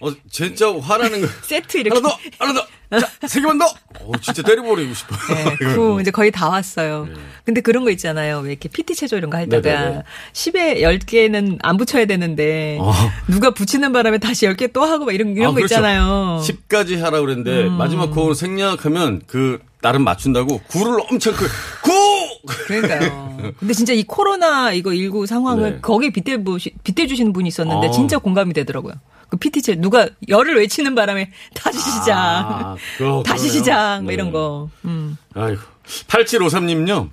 어, 0.02 0.12
진짜 0.30 0.66
화나는 0.78 1.20
거. 1.20 1.26
세트 1.42 1.78
이렇게. 1.78 1.96
하나 1.98 2.08
더! 2.08 2.18
하나 2.38 2.52
더! 2.54 2.66
자, 3.00 3.08
세 3.28 3.40
개만 3.40 3.56
더! 3.58 3.64
어, 4.00 4.12
진짜 4.20 4.42
때려버리고 4.42 4.92
싶어요. 4.92 5.18
네, 5.34 5.56
구 5.74 5.98
이제 6.00 6.10
거의 6.10 6.30
다 6.30 6.48
왔어요. 6.48 7.06
네. 7.06 7.14
근데 7.44 7.60
그런 7.62 7.84
거 7.84 7.90
있잖아요. 7.90 8.40
왜 8.40 8.50
이렇게 8.50 8.68
PT 8.68 8.94
체조 8.96 9.16
이런 9.16 9.30
거 9.30 9.36
할 9.38 9.48
때가 9.48 9.62
네네네. 9.80 10.02
10에 10.34 10.80
10개는 11.00 11.58
안 11.62 11.76
붙여야 11.78 12.04
되는데 12.04 12.76
어. 12.80 12.92
누가 13.28 13.50
붙이는 13.50 13.92
바람에 13.92 14.18
다시 14.18 14.46
10개 14.46 14.72
또 14.72 14.82
하고 14.84 15.06
막 15.06 15.12
이런 15.14 15.28
이런 15.36 15.46
아, 15.46 15.48
거 15.50 15.54
그렇죠. 15.54 15.74
있잖아요. 15.74 16.40
음. 16.42 16.44
10까지 16.68 16.98
하라 17.00 17.20
그랬는데 17.20 17.70
마지막 17.70 18.10
구호를 18.10 18.34
생략하면 18.34 19.22
그 19.26 19.58
나름 19.82 20.04
맞춘다고 20.04 20.60
구를 20.68 20.98
엄청 21.10 21.34
크 21.34 21.46
구! 21.82 21.92
그러니까요. 22.66 23.52
근데 23.58 23.74
진짜 23.74 23.92
이 23.92 24.04
코로나 24.04 24.72
이거 24.72 24.94
19 24.94 25.26
상황을 25.26 25.72
네. 25.74 25.80
거기에 25.80 26.10
빗대 26.10 26.38
빗대 26.82 27.06
주시는 27.06 27.32
분이 27.32 27.48
있었는데 27.48 27.88
어. 27.88 27.90
진짜 27.90 28.18
공감이 28.18 28.54
되더라고요. 28.54 28.94
그 29.28 29.36
PT 29.36 29.62
체 29.62 29.74
누가 29.74 30.08
열을 30.28 30.56
외치는 30.56 30.94
바람에 30.94 31.30
다시 31.54 31.78
시작. 31.78 32.16
아, 32.16 32.76
그거 32.96 33.22
다시 33.26 33.44
그러네요. 33.44 33.60
시작 33.60 34.02
뭐 34.02 34.08
네. 34.08 34.14
이런 34.14 34.32
거. 34.32 34.70
음. 34.84 35.18
아이고. 35.34 35.60
8753님요. 36.06 37.10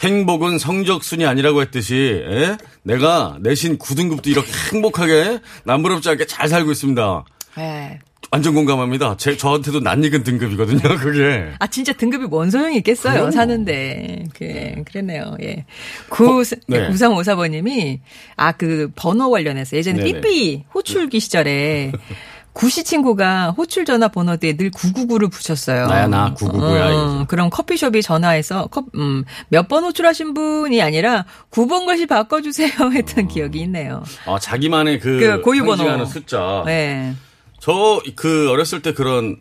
행복은 0.00 0.58
성적순이 0.58 1.26
아니라고 1.26 1.60
했듯이 1.62 2.24
에? 2.26 2.56
내가 2.82 3.36
내신 3.40 3.78
9등급도 3.78 4.28
이렇게 4.28 4.50
행복하게 4.72 5.40
남부럽지 5.64 6.08
않게 6.08 6.26
잘 6.26 6.48
살고 6.48 6.72
있습니다. 6.72 7.24
네. 7.56 7.98
완전 8.32 8.54
공감합니다. 8.54 9.16
제, 9.16 9.36
저한테도 9.36 9.80
낯익은 9.80 10.22
등급이거든요, 10.22 10.80
그게. 11.00 11.48
아 11.58 11.66
진짜 11.66 11.92
등급이 11.92 12.26
뭔 12.26 12.50
소용이 12.50 12.76
있겠어요 12.76 13.14
그럼요. 13.14 13.30
사는데 13.32 14.24
그 14.34 14.84
그랬네요 14.84 15.36
예구 15.40 16.44
네. 16.68 16.86
구삼오사 16.88 17.34
번님이 17.34 18.00
아 18.36 18.52
그 18.52 18.90
번호 18.94 19.30
관련해서 19.30 19.76
예전에 19.76 20.02
네네. 20.04 20.20
삐삐 20.20 20.64
호출기 20.74 21.18
시절에 21.18 21.90
구시 22.52 22.84
친구가 22.84 23.52
호출 23.52 23.84
전화 23.84 24.08
번호 24.08 24.36
뒤에 24.36 24.56
늘 24.56 24.70
999를 24.70 25.30
붙였어요. 25.30 25.86
나야, 25.86 26.06
나, 26.08 26.34
999 26.34 26.76
야, 26.76 26.90
이거죠. 26.90 27.26
그럼 27.28 27.48
커피숍이 27.48 28.02
전화해서 28.02 28.66
컵, 28.66 28.86
음, 28.96 29.24
몇 29.48 29.68
번 29.68 29.84
호출하신 29.84 30.34
분이 30.34 30.82
아니라 30.82 31.24
9번 31.52 31.86
것이 31.86 32.06
바꿔주세요 32.06 32.70
했던 32.92 33.28
기억이 33.28 33.60
있네요. 33.62 34.02
아, 34.26 34.38
자기만의 34.38 34.98
그, 34.98 35.18
그 35.20 35.40
고유 35.42 35.64
번호. 35.64 36.04
숫자. 36.04 36.62
네. 36.66 37.14
저 37.60 38.00
그 38.16 38.50
어렸을 38.50 38.82
때 38.82 38.92
그런 38.94 39.36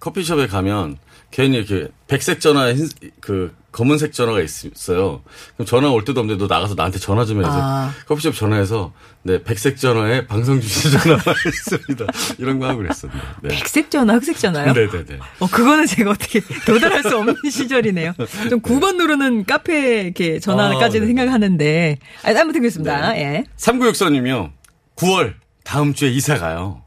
커피숍에 0.00 0.46
가면 0.46 0.98
괜히 1.30 1.58
이렇게 1.58 1.88
백색 2.08 2.40
전화 2.40 2.72
흰, 2.74 2.88
그 3.20 3.54
검은색 3.70 4.12
전화가 4.12 4.40
있어요. 4.40 5.22
그럼 5.54 5.66
전화 5.66 5.90
올 5.90 6.04
때도 6.04 6.18
없는데 6.20 6.44
너 6.44 6.52
나가서 6.52 6.74
나한테 6.74 6.98
전화 6.98 7.24
좀 7.24 7.38
해서 7.38 7.52
아. 7.52 7.94
커피숍 8.06 8.34
전화해서 8.34 8.92
네 9.22 9.40
백색 9.44 9.76
전화에 9.76 10.26
방송 10.26 10.60
주시 10.60 10.90
전화가 10.98 11.32
있습니다. 11.46 12.06
이런 12.38 12.58
거 12.58 12.66
하고 12.66 12.78
그랬었는데. 12.78 13.24
네. 13.42 13.48
백색 13.50 13.90
전화, 13.92 14.14
흑색 14.14 14.38
전화요? 14.38 14.72
네네네. 14.72 15.18
어, 15.38 15.46
그거는 15.46 15.86
제가 15.86 16.10
어떻게 16.10 16.40
도달할 16.66 17.04
수 17.04 17.16
없는 17.16 17.36
시절이네요. 17.48 18.14
좀 18.48 18.60
9번 18.60 18.96
누르는 18.96 19.44
카페 19.44 20.02
이렇게 20.02 20.40
전화까지는 20.40 21.06
아, 21.06 21.06
네. 21.06 21.14
생각하는데. 21.14 21.98
아, 22.24 22.28
한번 22.30 22.52
듣겠습니다. 22.54 23.16
예. 23.18 23.44
3964님이요. 23.56 24.50
9월 24.96 25.34
다음 25.62 25.94
주에 25.94 26.08
이사 26.10 26.36
가요. 26.38 26.82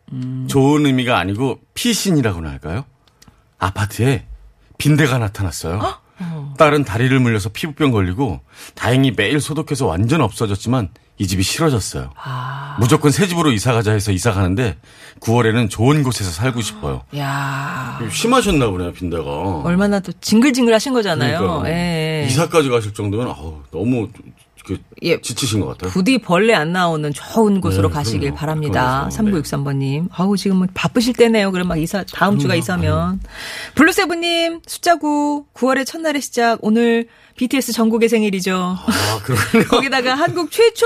좋은 0.47 0.85
의미가 0.85 1.17
아니고 1.17 1.59
피신이라고나 1.73 2.49
할까요? 2.49 2.85
아파트에 3.59 4.25
빈대가 4.77 5.17
나타났어요. 5.17 5.81
딸은 6.57 6.83
다리를 6.85 7.17
물려서 7.19 7.49
피부병 7.49 7.91
걸리고 7.91 8.39
다행히 8.75 9.11
매일 9.11 9.39
소독해서 9.41 9.85
완전 9.87 10.21
없어졌지만 10.21 10.89
이 11.19 11.27
집이 11.27 11.43
싫어졌어요. 11.43 12.11
무조건 12.79 13.11
새 13.11 13.27
집으로 13.27 13.51
이사 13.51 13.71
가자 13.73 13.91
해서 13.91 14.11
이사 14.11 14.31
가는데 14.33 14.77
9월에는 15.19 15.69
좋은 15.69 16.03
곳에서 16.03 16.31
살고 16.31 16.61
싶어요. 16.61 17.03
야 17.17 17.99
심하셨나 18.11 18.69
보네요, 18.69 18.91
빈대가. 18.93 19.23
얼마나 19.63 19.99
또 19.99 20.11
징글징글 20.21 20.73
하신 20.73 20.93
거잖아요. 20.93 21.39
그러니까요. 21.39 21.73
예. 21.73 22.25
이사까지 22.29 22.69
가실 22.69 22.93
정도면 22.93 23.27
아우, 23.27 23.61
너무 23.71 24.09
그 24.11 24.21
예. 25.01 25.19
지치신 25.19 25.59
것 25.59 25.67
같아요. 25.67 25.91
부디 25.91 26.17
벌레 26.17 26.53
안 26.53 26.71
나오는 26.71 27.11
좋은 27.13 27.59
곳으로 27.61 27.89
네, 27.89 27.93
가시길 27.93 28.19
그럼요. 28.21 28.35
바랍니다. 28.35 29.09
그런 29.11 29.31
곳으로, 29.31 29.41
3963번님. 29.41 30.07
아우, 30.11 30.37
지금 30.37 30.57
뭐 30.57 30.67
바쁘실 30.73 31.13
때네요. 31.13 31.51
그럼 31.51 31.67
막 31.67 31.77
이사, 31.77 32.03
다음 32.13 32.39
주가 32.39 32.55
이사면. 32.55 33.21
블루세븐님, 33.75 34.61
숫자 34.65 34.95
9, 34.95 35.45
9월의 35.53 35.85
첫날의 35.85 36.21
시작. 36.21 36.59
오늘 36.61 37.07
BTS 37.35 37.73
전국의 37.73 38.09
생일이죠. 38.09 38.55
아, 38.55 39.19
그렇군요. 39.23 39.65
거기다가 39.69 40.15
한국 40.15 40.51
최초 40.51 40.85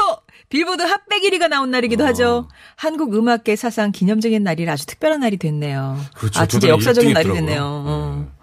빌보드 0.50 0.82
핫백 0.82 1.24
1위가 1.24 1.50
나온 1.50 1.72
날이기도 1.72 2.04
어. 2.04 2.08
하죠. 2.08 2.48
한국 2.76 3.14
음악계 3.16 3.56
사상 3.56 3.92
기념적인 3.92 4.44
날이라 4.44 4.74
아주 4.74 4.86
특별한 4.86 5.20
날이 5.20 5.38
됐네요. 5.38 6.00
그렇죠. 6.16 6.40
아, 6.40 6.46
진짜 6.46 6.70
역사적인 6.70 7.14
날이 7.14 7.26
있더라고요. 7.26 7.46
됐네요. 7.46 7.64
어. 7.64 8.38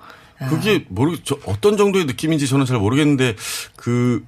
그게 0.49 0.85
모르 0.88 1.16
저 1.25 1.38
어떤 1.47 1.77
정도의 1.77 2.05
느낌인지 2.05 2.47
저는 2.47 2.66
잘 2.66 2.79
모르겠는데 2.79 3.37
그 3.77 4.23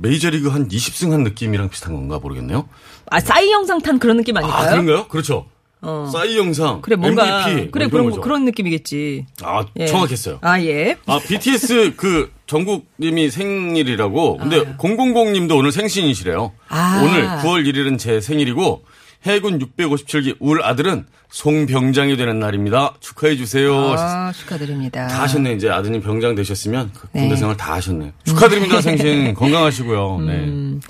메이저리그 0.00 0.48
한 0.48 0.68
20승 0.68 1.10
한 1.10 1.22
느낌이랑 1.22 1.68
비슷한 1.68 1.94
건가 1.94 2.18
모르겠네요. 2.18 2.68
아, 3.10 3.20
싸이 3.20 3.50
영상 3.50 3.80
탄 3.80 3.98
그런 3.98 4.16
느낌 4.16 4.36
아닐까요? 4.36 4.66
아, 4.66 4.70
그런가요? 4.70 5.08
그렇죠. 5.08 5.46
어. 5.82 6.08
싸이 6.12 6.36
영상, 6.36 6.82
그래, 6.82 6.94
뭔가. 6.96 7.48
MVP 7.48 7.70
그래, 7.70 7.86
뭐 7.86 7.90
그런, 7.90 8.04
이런 8.04 8.16
거-. 8.16 8.20
그런 8.20 8.44
느낌이겠지. 8.44 9.26
아, 9.42 9.64
예. 9.78 9.86
정확했어요. 9.86 10.38
아, 10.42 10.60
예. 10.60 10.96
아, 11.06 11.18
BTS 11.18 11.94
그 11.96 12.30
정국님이 12.46 13.30
생일이라고. 13.30 14.36
근데 14.38 14.76
000님도 14.76 15.56
오늘 15.56 15.72
생신이시래요. 15.72 16.52
아. 16.68 17.02
오늘 17.02 17.26
9월 17.28 17.66
1일은 17.66 17.98
제 17.98 18.20
생일이고 18.20 18.84
해군 19.24 19.58
657기 19.58 20.36
울 20.40 20.62
아들은 20.62 21.06
송병장이 21.30 22.16
되는 22.16 22.40
날입니다. 22.40 22.94
축하해 23.00 23.36
주세요. 23.36 23.94
아, 23.96 24.32
축하드립니다. 24.32 25.06
다 25.06 25.22
하셨네. 25.22 25.52
이제 25.52 25.68
아드님 25.70 26.00
병장 26.02 26.34
되셨으면 26.34 26.90
그 26.92 27.08
군대 27.08 27.28
네. 27.28 27.36
생활 27.36 27.56
다 27.56 27.74
하셨네. 27.74 28.12
축하드립니다, 28.24 28.80
생신. 28.80 29.34
건강하시고요. 29.34 30.20
네. 30.26 30.32
음. 30.32 30.80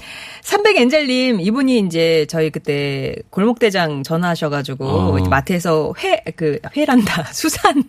300엔젤님, 0.42 1.40
이분이 1.40 1.78
이제 1.80 2.26
저희 2.28 2.50
그때 2.50 3.14
골목대장 3.30 4.02
전화하셔가지고 4.02 4.84
어. 4.86 5.28
마트에서 5.28 5.92
회, 6.02 6.22
그, 6.36 6.58
회란다. 6.76 7.24
수산 7.32 7.82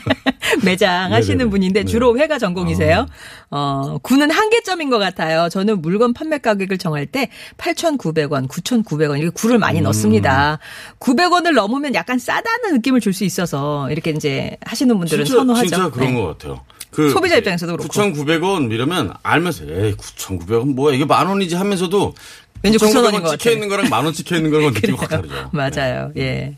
매장 0.64 1.12
하시는. 1.12 1.48
분인데 1.50 1.80
네. 1.80 1.86
주로 1.86 2.18
회가 2.18 2.38
전공이세요. 2.38 3.06
어, 3.50 3.98
구는 4.02 4.30
한계점인 4.30 4.90
것 4.90 4.98
같아요. 4.98 5.48
저는 5.48 5.80
물건 5.80 6.12
판매 6.12 6.38
가격을 6.38 6.78
정할 6.78 7.06
때 7.06 7.30
8,900원, 7.56 8.48
9,900원 8.48 9.18
이렇게 9.18 9.30
구를 9.30 9.56
음. 9.56 9.60
많이 9.60 9.80
넣습니다. 9.80 10.58
900원을 10.98 11.54
넘으면 11.54 11.94
약간 11.94 12.18
싸다는 12.18 12.74
느낌을 12.74 13.00
줄 13.00 13.16
수 13.16 13.24
있어서 13.24 13.90
이렇게 13.90 14.10
이제 14.10 14.58
하시는 14.66 14.94
분들은 14.98 15.24
진짜, 15.24 15.38
선호하죠. 15.38 15.66
진짜 15.68 15.90
그런 15.90 16.14
네. 16.14 16.20
것 16.20 16.26
같아요. 16.26 16.60
그 16.90 17.10
소비자 17.10 17.36
입장에서도 17.36 17.76
그렇고. 17.76 17.92
9,900원 17.92 18.70
이러면 18.72 19.14
알면서 19.22 19.64
에이 19.64 19.94
9,900원 19.96 20.74
뭐야 20.74 20.94
이게 20.94 21.04
만 21.06 21.26
원이지 21.26 21.54
하면서 21.56 21.85
도 21.88 22.14
왠지 22.62 22.78
9,000원인 22.78 23.22
것 23.22 23.38
찍혀. 23.38 23.50
있는 23.52 23.68
거랑 23.68 23.88
만 23.90 24.04
원 24.04 24.12
찍혀 24.14 24.36
있는 24.36 24.50
거랑 24.50 24.72
느낌이 24.74 24.96
확 24.96 25.08
다르죠. 25.08 25.50
맞아요. 25.52 26.10
예. 26.16 26.56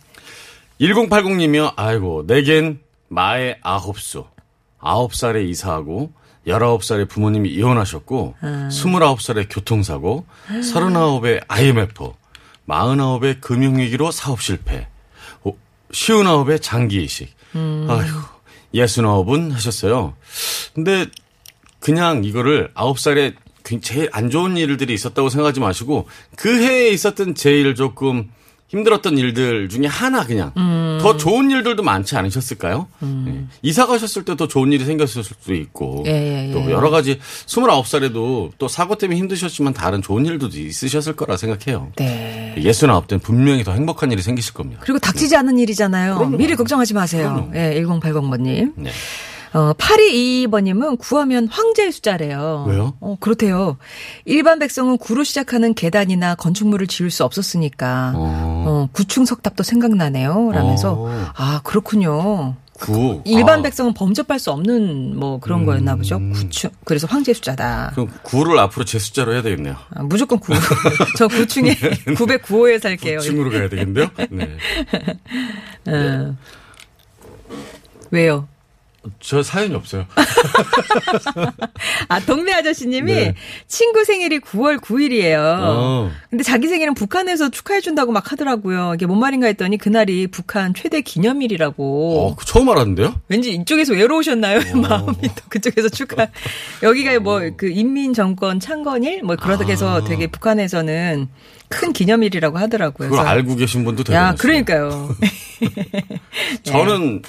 1080님이요. 0.80 1.72
아이고 1.76 2.24
내겐 2.26 2.80
마의 3.08 3.58
아홉 3.62 3.98
수 4.00 4.24
아홉 4.78 5.14
살에 5.14 5.44
이사하고 5.44 6.12
19살에 6.46 7.06
부모님이 7.06 7.50
이혼하셨고, 7.50 8.36
아. 8.40 8.68
29살에 8.72 9.48
교통사고, 9.50 10.24
39에 10.48 11.42
IMF, 11.46 12.12
49에 12.66 13.38
금융위기로 13.42 14.10
사업 14.10 14.40
실패, 14.40 14.86
59에 15.90 16.62
장기 16.62 17.02
이식. 17.04 17.34
음. 17.54 17.86
아이고, 17.90 18.18
69은 18.74 19.50
하셨어요. 19.52 20.14
근데 20.74 21.04
그냥 21.80 22.24
이거를 22.24 22.70
9살에 22.74 23.34
제일 23.82 24.08
안 24.12 24.30
좋은 24.30 24.56
일들이 24.56 24.94
있었다고 24.94 25.28
생각하지 25.28 25.60
마시고 25.60 26.06
그 26.36 26.62
해에 26.62 26.88
있었던 26.90 27.34
제일 27.34 27.74
조금 27.74 28.30
힘들었던 28.68 29.16
일들 29.16 29.70
중에 29.70 29.86
하나 29.86 30.26
그냥 30.26 30.52
음. 30.58 30.98
더 31.00 31.16
좋은 31.16 31.50
일들도 31.50 31.82
많지 31.82 32.16
않으셨을까요? 32.16 32.86
네. 33.00 33.44
이사 33.62 33.86
가셨을 33.86 34.24
때 34.26 34.34
더 34.36 34.46
좋은 34.46 34.72
일이 34.72 34.84
생겼을 34.84 35.24
수도 35.24 35.54
있고 35.54 36.04
예, 36.06 36.10
예, 36.12 36.48
예. 36.48 36.52
또 36.52 36.70
여러 36.70 36.90
가지 36.90 37.18
29살에도 37.46 38.50
또 38.58 38.68
사고 38.68 38.96
때문에 38.96 39.18
힘드셨지만 39.20 39.72
다른 39.72 40.02
좋은 40.02 40.26
일도 40.26 40.48
있으셨을 40.48 41.16
거라 41.16 41.36
생각해요. 41.38 41.92
네. 41.96 42.54
69 42.58 43.06
때는 43.08 43.20
분명히 43.20 43.64
더 43.64 43.72
행복한 43.72 44.12
일이 44.12 44.20
생기실 44.20 44.52
겁니다. 44.54 44.80
그리고 44.84 44.98
닥치지 44.98 45.34
않은 45.36 45.58
일이잖아요. 45.58 46.26
미리 46.36 46.54
걱정하지 46.54 46.92
마세요. 46.94 47.48
그럼요. 47.50 47.56
예, 47.56 47.82
1080번님. 47.82 48.72
네. 48.76 48.90
어, 49.52 49.72
8222번님은 49.74 50.98
구하면 50.98 51.48
황제의 51.48 51.92
숫자래요. 51.92 52.66
왜요? 52.68 52.94
어, 53.00 53.16
그렇대요. 53.20 53.76
일반 54.24 54.58
백성은 54.58 54.98
구로 54.98 55.24
시작하는 55.24 55.74
계단이나 55.74 56.34
건축물을 56.34 56.86
지을 56.86 57.10
수 57.10 57.24
없었으니까, 57.24 58.12
어. 58.14 58.64
어, 58.66 58.88
구충 58.92 59.24
석탑도 59.24 59.62
생각나네요. 59.62 60.50
라면서, 60.52 60.94
어. 60.98 61.26
아, 61.36 61.60
그렇군요. 61.64 62.56
구. 62.78 63.22
일반 63.24 63.58
아. 63.58 63.62
백성은 63.62 63.92
범접할 63.94 64.38
수 64.38 64.52
없는 64.52 65.18
뭐 65.18 65.40
그런 65.40 65.66
거였나 65.66 65.96
보죠. 65.96 66.20
구충. 66.32 66.70
그래서 66.84 67.08
황제 67.08 67.32
숫자다. 67.34 67.90
그럼 67.94 68.08
9를 68.22 68.56
앞으로 68.58 68.84
제 68.84 69.00
숫자로 69.00 69.32
해야 69.32 69.42
되겠네요. 69.42 69.74
아, 69.94 70.02
무조건 70.04 70.38
구. 70.38 70.52
저 71.18 71.26
구충에 71.26 71.74
909호에 71.74 72.80
살게요. 72.80 73.18
층으로 73.18 73.50
가야 73.50 73.68
되겠는데요? 73.68 74.08
네. 74.30 74.56
어. 75.90 76.36
왜요? 78.12 78.46
저 79.20 79.42
사연이 79.42 79.74
없어요. 79.74 80.06
아, 82.08 82.20
동네 82.20 82.52
아저씨님이 82.52 83.12
네. 83.12 83.34
친구 83.66 84.04
생일이 84.04 84.38
9월 84.40 84.78
9일이에요. 84.80 85.38
어. 85.38 86.10
근데 86.30 86.44
자기 86.44 86.68
생일은 86.68 86.94
북한에서 86.94 87.48
축하해준다고 87.48 88.12
막 88.12 88.30
하더라고요. 88.32 88.92
이게 88.94 89.06
뭔 89.06 89.20
말인가 89.20 89.46
했더니 89.46 89.78
그날이 89.78 90.26
북한 90.26 90.74
최대 90.74 91.00
기념일이라고. 91.00 92.26
어, 92.28 92.34
그 92.36 92.44
처음 92.44 92.68
알았는데요? 92.68 93.20
왠지 93.28 93.52
이쪽에서 93.54 93.94
외로우셨나요? 93.94 94.60
마음이 94.80 95.16
또 95.22 95.42
그쪽에서 95.48 95.88
축하. 95.88 96.26
여기가 96.82 97.18
뭐 97.20 97.38
그 97.56 97.68
인민 97.68 98.12
정권 98.14 98.60
창건일 98.60 99.22
뭐 99.22 99.36
그러다 99.36 99.64
해서 99.66 100.04
되게 100.04 100.26
북한에서는 100.26 101.28
큰 101.68 101.92
기념일이라고 101.92 102.58
하더라고요. 102.58 103.10
그걸 103.10 103.26
알고 103.26 103.56
계신 103.56 103.84
분도 103.84 104.02
되게 104.04 104.16
야. 104.16 104.34
그러니까요. 104.38 105.14
저는 106.62 107.22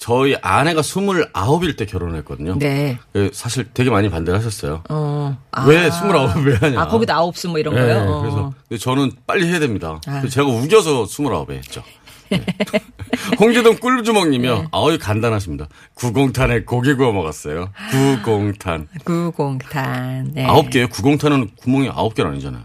저희 0.00 0.34
아내가 0.40 0.80
29일 0.80 1.76
때 1.76 1.84
결혼했거든요. 1.84 2.58
네. 2.58 2.98
그 3.12 3.30
사실 3.34 3.68
되게 3.74 3.90
많이 3.90 4.08
반대를 4.08 4.38
하셨어요. 4.38 4.82
어. 4.88 5.36
왜 5.66 5.90
29을 5.90 6.46
왜 6.46 6.56
하냐. 6.56 6.80
아, 6.80 6.88
거기다 6.88 7.16
아홉 7.16 7.36
수뭐 7.36 7.58
이런 7.58 7.74
네, 7.74 7.82
거요? 7.82 8.10
어. 8.10 8.20
그래서 8.22 8.52
근데 8.66 8.78
저는 8.78 9.12
빨리 9.26 9.46
해야 9.46 9.58
됩니다. 9.60 10.00
아. 10.06 10.22
제가 10.26 10.48
우겨서 10.48 11.04
29에 11.04 11.50
했죠. 11.50 11.82
네. 12.30 12.42
홍지동 13.38 13.76
꿀주먹님이요. 13.76 14.58
네. 14.58 14.68
아우 14.72 14.96
간단하십니다. 14.98 15.68
구공탄에 15.92 16.62
고기 16.62 16.94
구워 16.94 17.12
먹었어요. 17.12 17.70
구공탄. 17.90 18.88
구공탄. 19.04 20.30
네. 20.32 20.46
아홉 20.46 20.70
개요. 20.70 20.88
구공탄은 20.88 21.50
구멍이 21.56 21.90
아홉 21.90 22.14
개는 22.14 22.30
아니잖아요. 22.32 22.62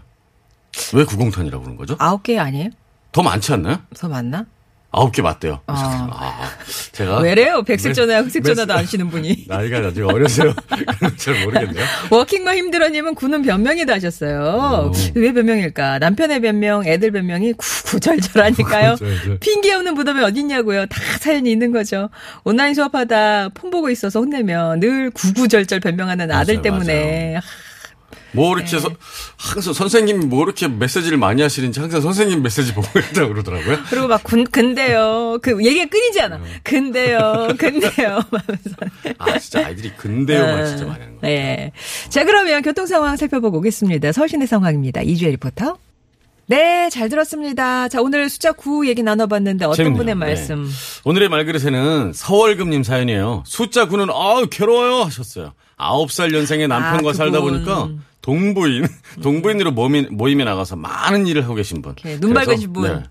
왜 0.94 1.04
구공탄이라고 1.04 1.62
그러는 1.62 1.76
거죠? 1.76 1.96
아홉 1.98 2.22
개 2.22 2.38
아니에요? 2.38 2.70
더 3.12 3.22
많지 3.22 3.52
않나요? 3.52 3.76
더 3.94 4.08
맞나? 4.08 4.46
아홉 4.92 5.12
개 5.12 5.20
맞대요. 5.20 5.60
어. 5.66 5.72
아, 5.74 6.48
제가 6.92 7.18
왜래요? 7.18 7.62
백색 7.64 7.92
전화, 7.92 8.20
흑색 8.22 8.44
전화도 8.44 8.66
메스- 8.72 8.78
안 8.78 8.86
쉬는 8.86 9.10
분이. 9.10 9.44
나이가 9.48 9.78
아직 9.78 10.02
어려서요. 10.02 10.54
잘 11.18 11.44
모르겠네요. 11.44 11.84
워킹맘 12.10 12.56
힘들어님은 12.56 13.14
구는 13.14 13.42
변명이다 13.42 13.92
하셨어요. 13.94 14.92
왜 15.14 15.32
변명일까? 15.34 15.98
남편의 15.98 16.40
변명, 16.40 16.86
애들 16.86 17.10
변명이 17.10 17.52
구구절절하니까요. 17.54 18.94
구구절절. 18.98 19.38
핑계 19.40 19.74
없는 19.74 19.94
무덤이 19.94 20.22
어딨냐고요. 20.22 20.86
다 20.86 20.98
사연이 21.20 21.50
있는 21.52 21.72
거죠. 21.72 22.08
온라인 22.44 22.72
수업하다 22.74 23.50
폰 23.50 23.70
보고 23.70 23.90
있어서 23.90 24.20
혼내면 24.20 24.80
늘 24.80 25.10
구구절절 25.10 25.80
변명하는 25.80 26.30
아들 26.30 26.54
맞아요, 26.54 26.62
때문에. 26.62 27.40
뭐 28.32 28.56
이렇게 28.56 28.78
서, 28.78 28.90
항상 29.36 29.72
선생님이 29.72 30.26
뭐 30.26 30.44
이렇게 30.44 30.68
메시지를 30.68 31.18
많이 31.18 31.42
하시는지 31.42 31.80
항상 31.80 32.00
선생님 32.00 32.42
메시지 32.42 32.74
보고 32.74 32.86
있다고 32.98 33.28
그러더라고요. 33.28 33.78
그리고 33.88 34.08
막 34.08 34.22
군, 34.22 34.44
근데요. 34.44 35.38
그 35.42 35.64
얘기가 35.64 35.86
끊이지 35.86 36.20
않아. 36.20 36.40
근데요. 36.62 37.48
근데요. 37.58 38.20
하면서. 38.30 38.76
아, 39.18 39.38
진짜 39.38 39.66
아이들이 39.66 39.92
근데요만 39.96 40.66
진짜 40.66 40.84
많이 40.84 41.00
하는 41.00 41.20
거예요. 41.20 41.36
네. 41.36 41.72
자, 42.08 42.24
그러면 42.24 42.62
교통 42.62 42.86
상황 42.86 43.16
살펴보고 43.16 43.58
오겠습니다. 43.58 44.12
서울시내 44.12 44.46
상황입니다. 44.46 45.02
이주혜 45.02 45.30
리포터. 45.32 45.78
네, 46.48 46.88
잘 46.90 47.08
들었습니다. 47.08 47.88
자, 47.88 48.00
오늘 48.00 48.28
숫자 48.28 48.52
9 48.52 48.86
얘기 48.86 49.02
나눠봤는데 49.02 49.64
어떤 49.64 49.76
재밌네요. 49.76 49.98
분의 49.98 50.14
네. 50.14 50.18
말씀? 50.18 50.70
오늘의 51.04 51.28
말그릇에는 51.28 52.12
서월금님 52.14 52.84
사연이에요. 52.84 53.42
숫자 53.46 53.88
9는 53.88 54.10
아우 54.10 54.46
괴로워요 54.48 55.02
하셨어요. 55.04 55.52
9살 55.76 56.32
연생의 56.32 56.68
남편과 56.68 57.10
아, 57.10 57.12
살다. 57.12 57.40
보니까 57.40 57.88
동부인, 58.22 58.86
동부인으로 59.22 59.72
모임, 59.72 60.06
모임에 60.10 60.44
나가서 60.44 60.76
많은 60.76 61.26
일을 61.26 61.42
하고 61.44 61.54
계신 61.54 61.82
분. 61.82 61.94
눈 62.20 62.32
밝으신 62.32 62.72
분. 62.72 63.04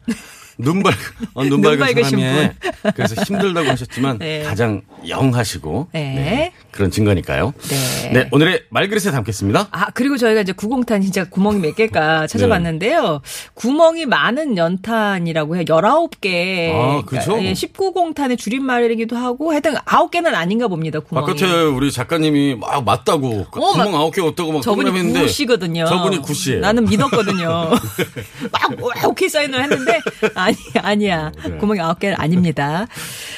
눈 0.57 0.81
밝, 0.83 0.93
어, 1.33 1.43
눈눈 1.43 1.77
밝은 1.77 2.03
사람이 2.03 2.49
그래서 2.95 3.15
힘들다고 3.23 3.67
하셨지만 3.69 4.19
네. 4.19 4.43
가장 4.43 4.81
영하시고 5.07 5.89
네. 5.91 5.99
네, 6.15 6.53
그런 6.71 6.91
증거니까요. 6.91 7.53
네. 7.69 8.09
네, 8.13 8.29
오늘의 8.31 8.63
말그릇에 8.69 9.11
담겠습니다. 9.11 9.67
아, 9.71 9.85
그리고 9.91 10.15
저희가 10.17 10.41
이제 10.41 10.53
구공탄 10.53 11.01
진짜 11.01 11.25
구멍이 11.25 11.59
몇 11.59 11.75
개일까 11.75 12.27
찾아봤는데요. 12.27 13.21
구멍이 13.53 14.05
많은 14.05 14.55
연탄이라고 14.57 15.55
해요. 15.57 15.65
19개. 15.65 16.71
아, 16.73 17.01
그죠? 17.05 17.37
예, 17.43 17.53
19공탄의 17.53 18.37
줄임말이기도 18.37 19.15
하고 19.17 19.51
하여튼 19.51 19.75
9개는 19.75 20.33
아닌가 20.33 20.67
봅니다. 20.67 20.99
구멍이. 20.99 21.27
바깥에 21.27 21.51
우리 21.63 21.91
작가님이 21.91 22.55
막 22.55 22.83
맞다고 22.83 23.47
그 23.51 23.59
어, 23.61 23.71
구멍 23.73 23.91
막- 23.91 23.97
아홉 23.99 24.13
개 24.15 24.21
없다고 24.21 24.53
막 24.53 24.61
저분이 24.61 25.13
구씨거든요. 25.13 25.85
저분이 25.85 26.19
구씨예요. 26.21 26.61
나는 26.61 26.85
믿었거든요. 26.85 27.71
막 28.51 28.81
와, 28.81 28.93
오케이 29.07 29.27
사인을 29.29 29.61
했는데 29.63 29.99
아 30.33 30.44
니 30.51 30.58
아니야. 30.81 31.31
네. 31.43 31.58
구멍이 31.58 31.79
아홉 31.79 31.99
개는 31.99 32.15
아닙니다. 32.19 32.88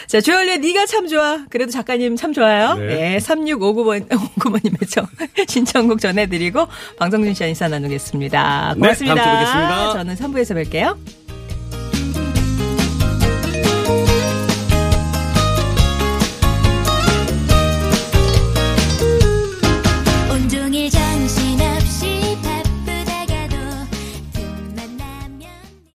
자, 0.07 0.21
조열의 0.21 0.59
네가 0.59 0.85
참 0.85 1.07
좋아. 1.07 1.45
그래도 1.49 1.71
작가님 1.71 2.15
참 2.15 2.33
좋아요. 2.33 2.75
네. 2.75 2.87
네. 2.87 3.17
3659번 3.17 4.07
59번님의 4.09 4.89
청 4.89 5.07
신청곡 5.47 5.99
전해 5.99 6.27
드리고 6.27 6.67
방송준 6.97 7.33
씨와 7.33 7.49
인사 7.49 7.67
나누겠습니다. 7.67 8.73
네, 8.75 8.79
고맙습니다. 8.79 9.15
다음 9.15 9.25
주에 9.25 9.39
뵙겠습니다. 9.39 9.93
저는 9.93 10.15
3부에서 10.15 10.69
뵐게요. 10.69 11.26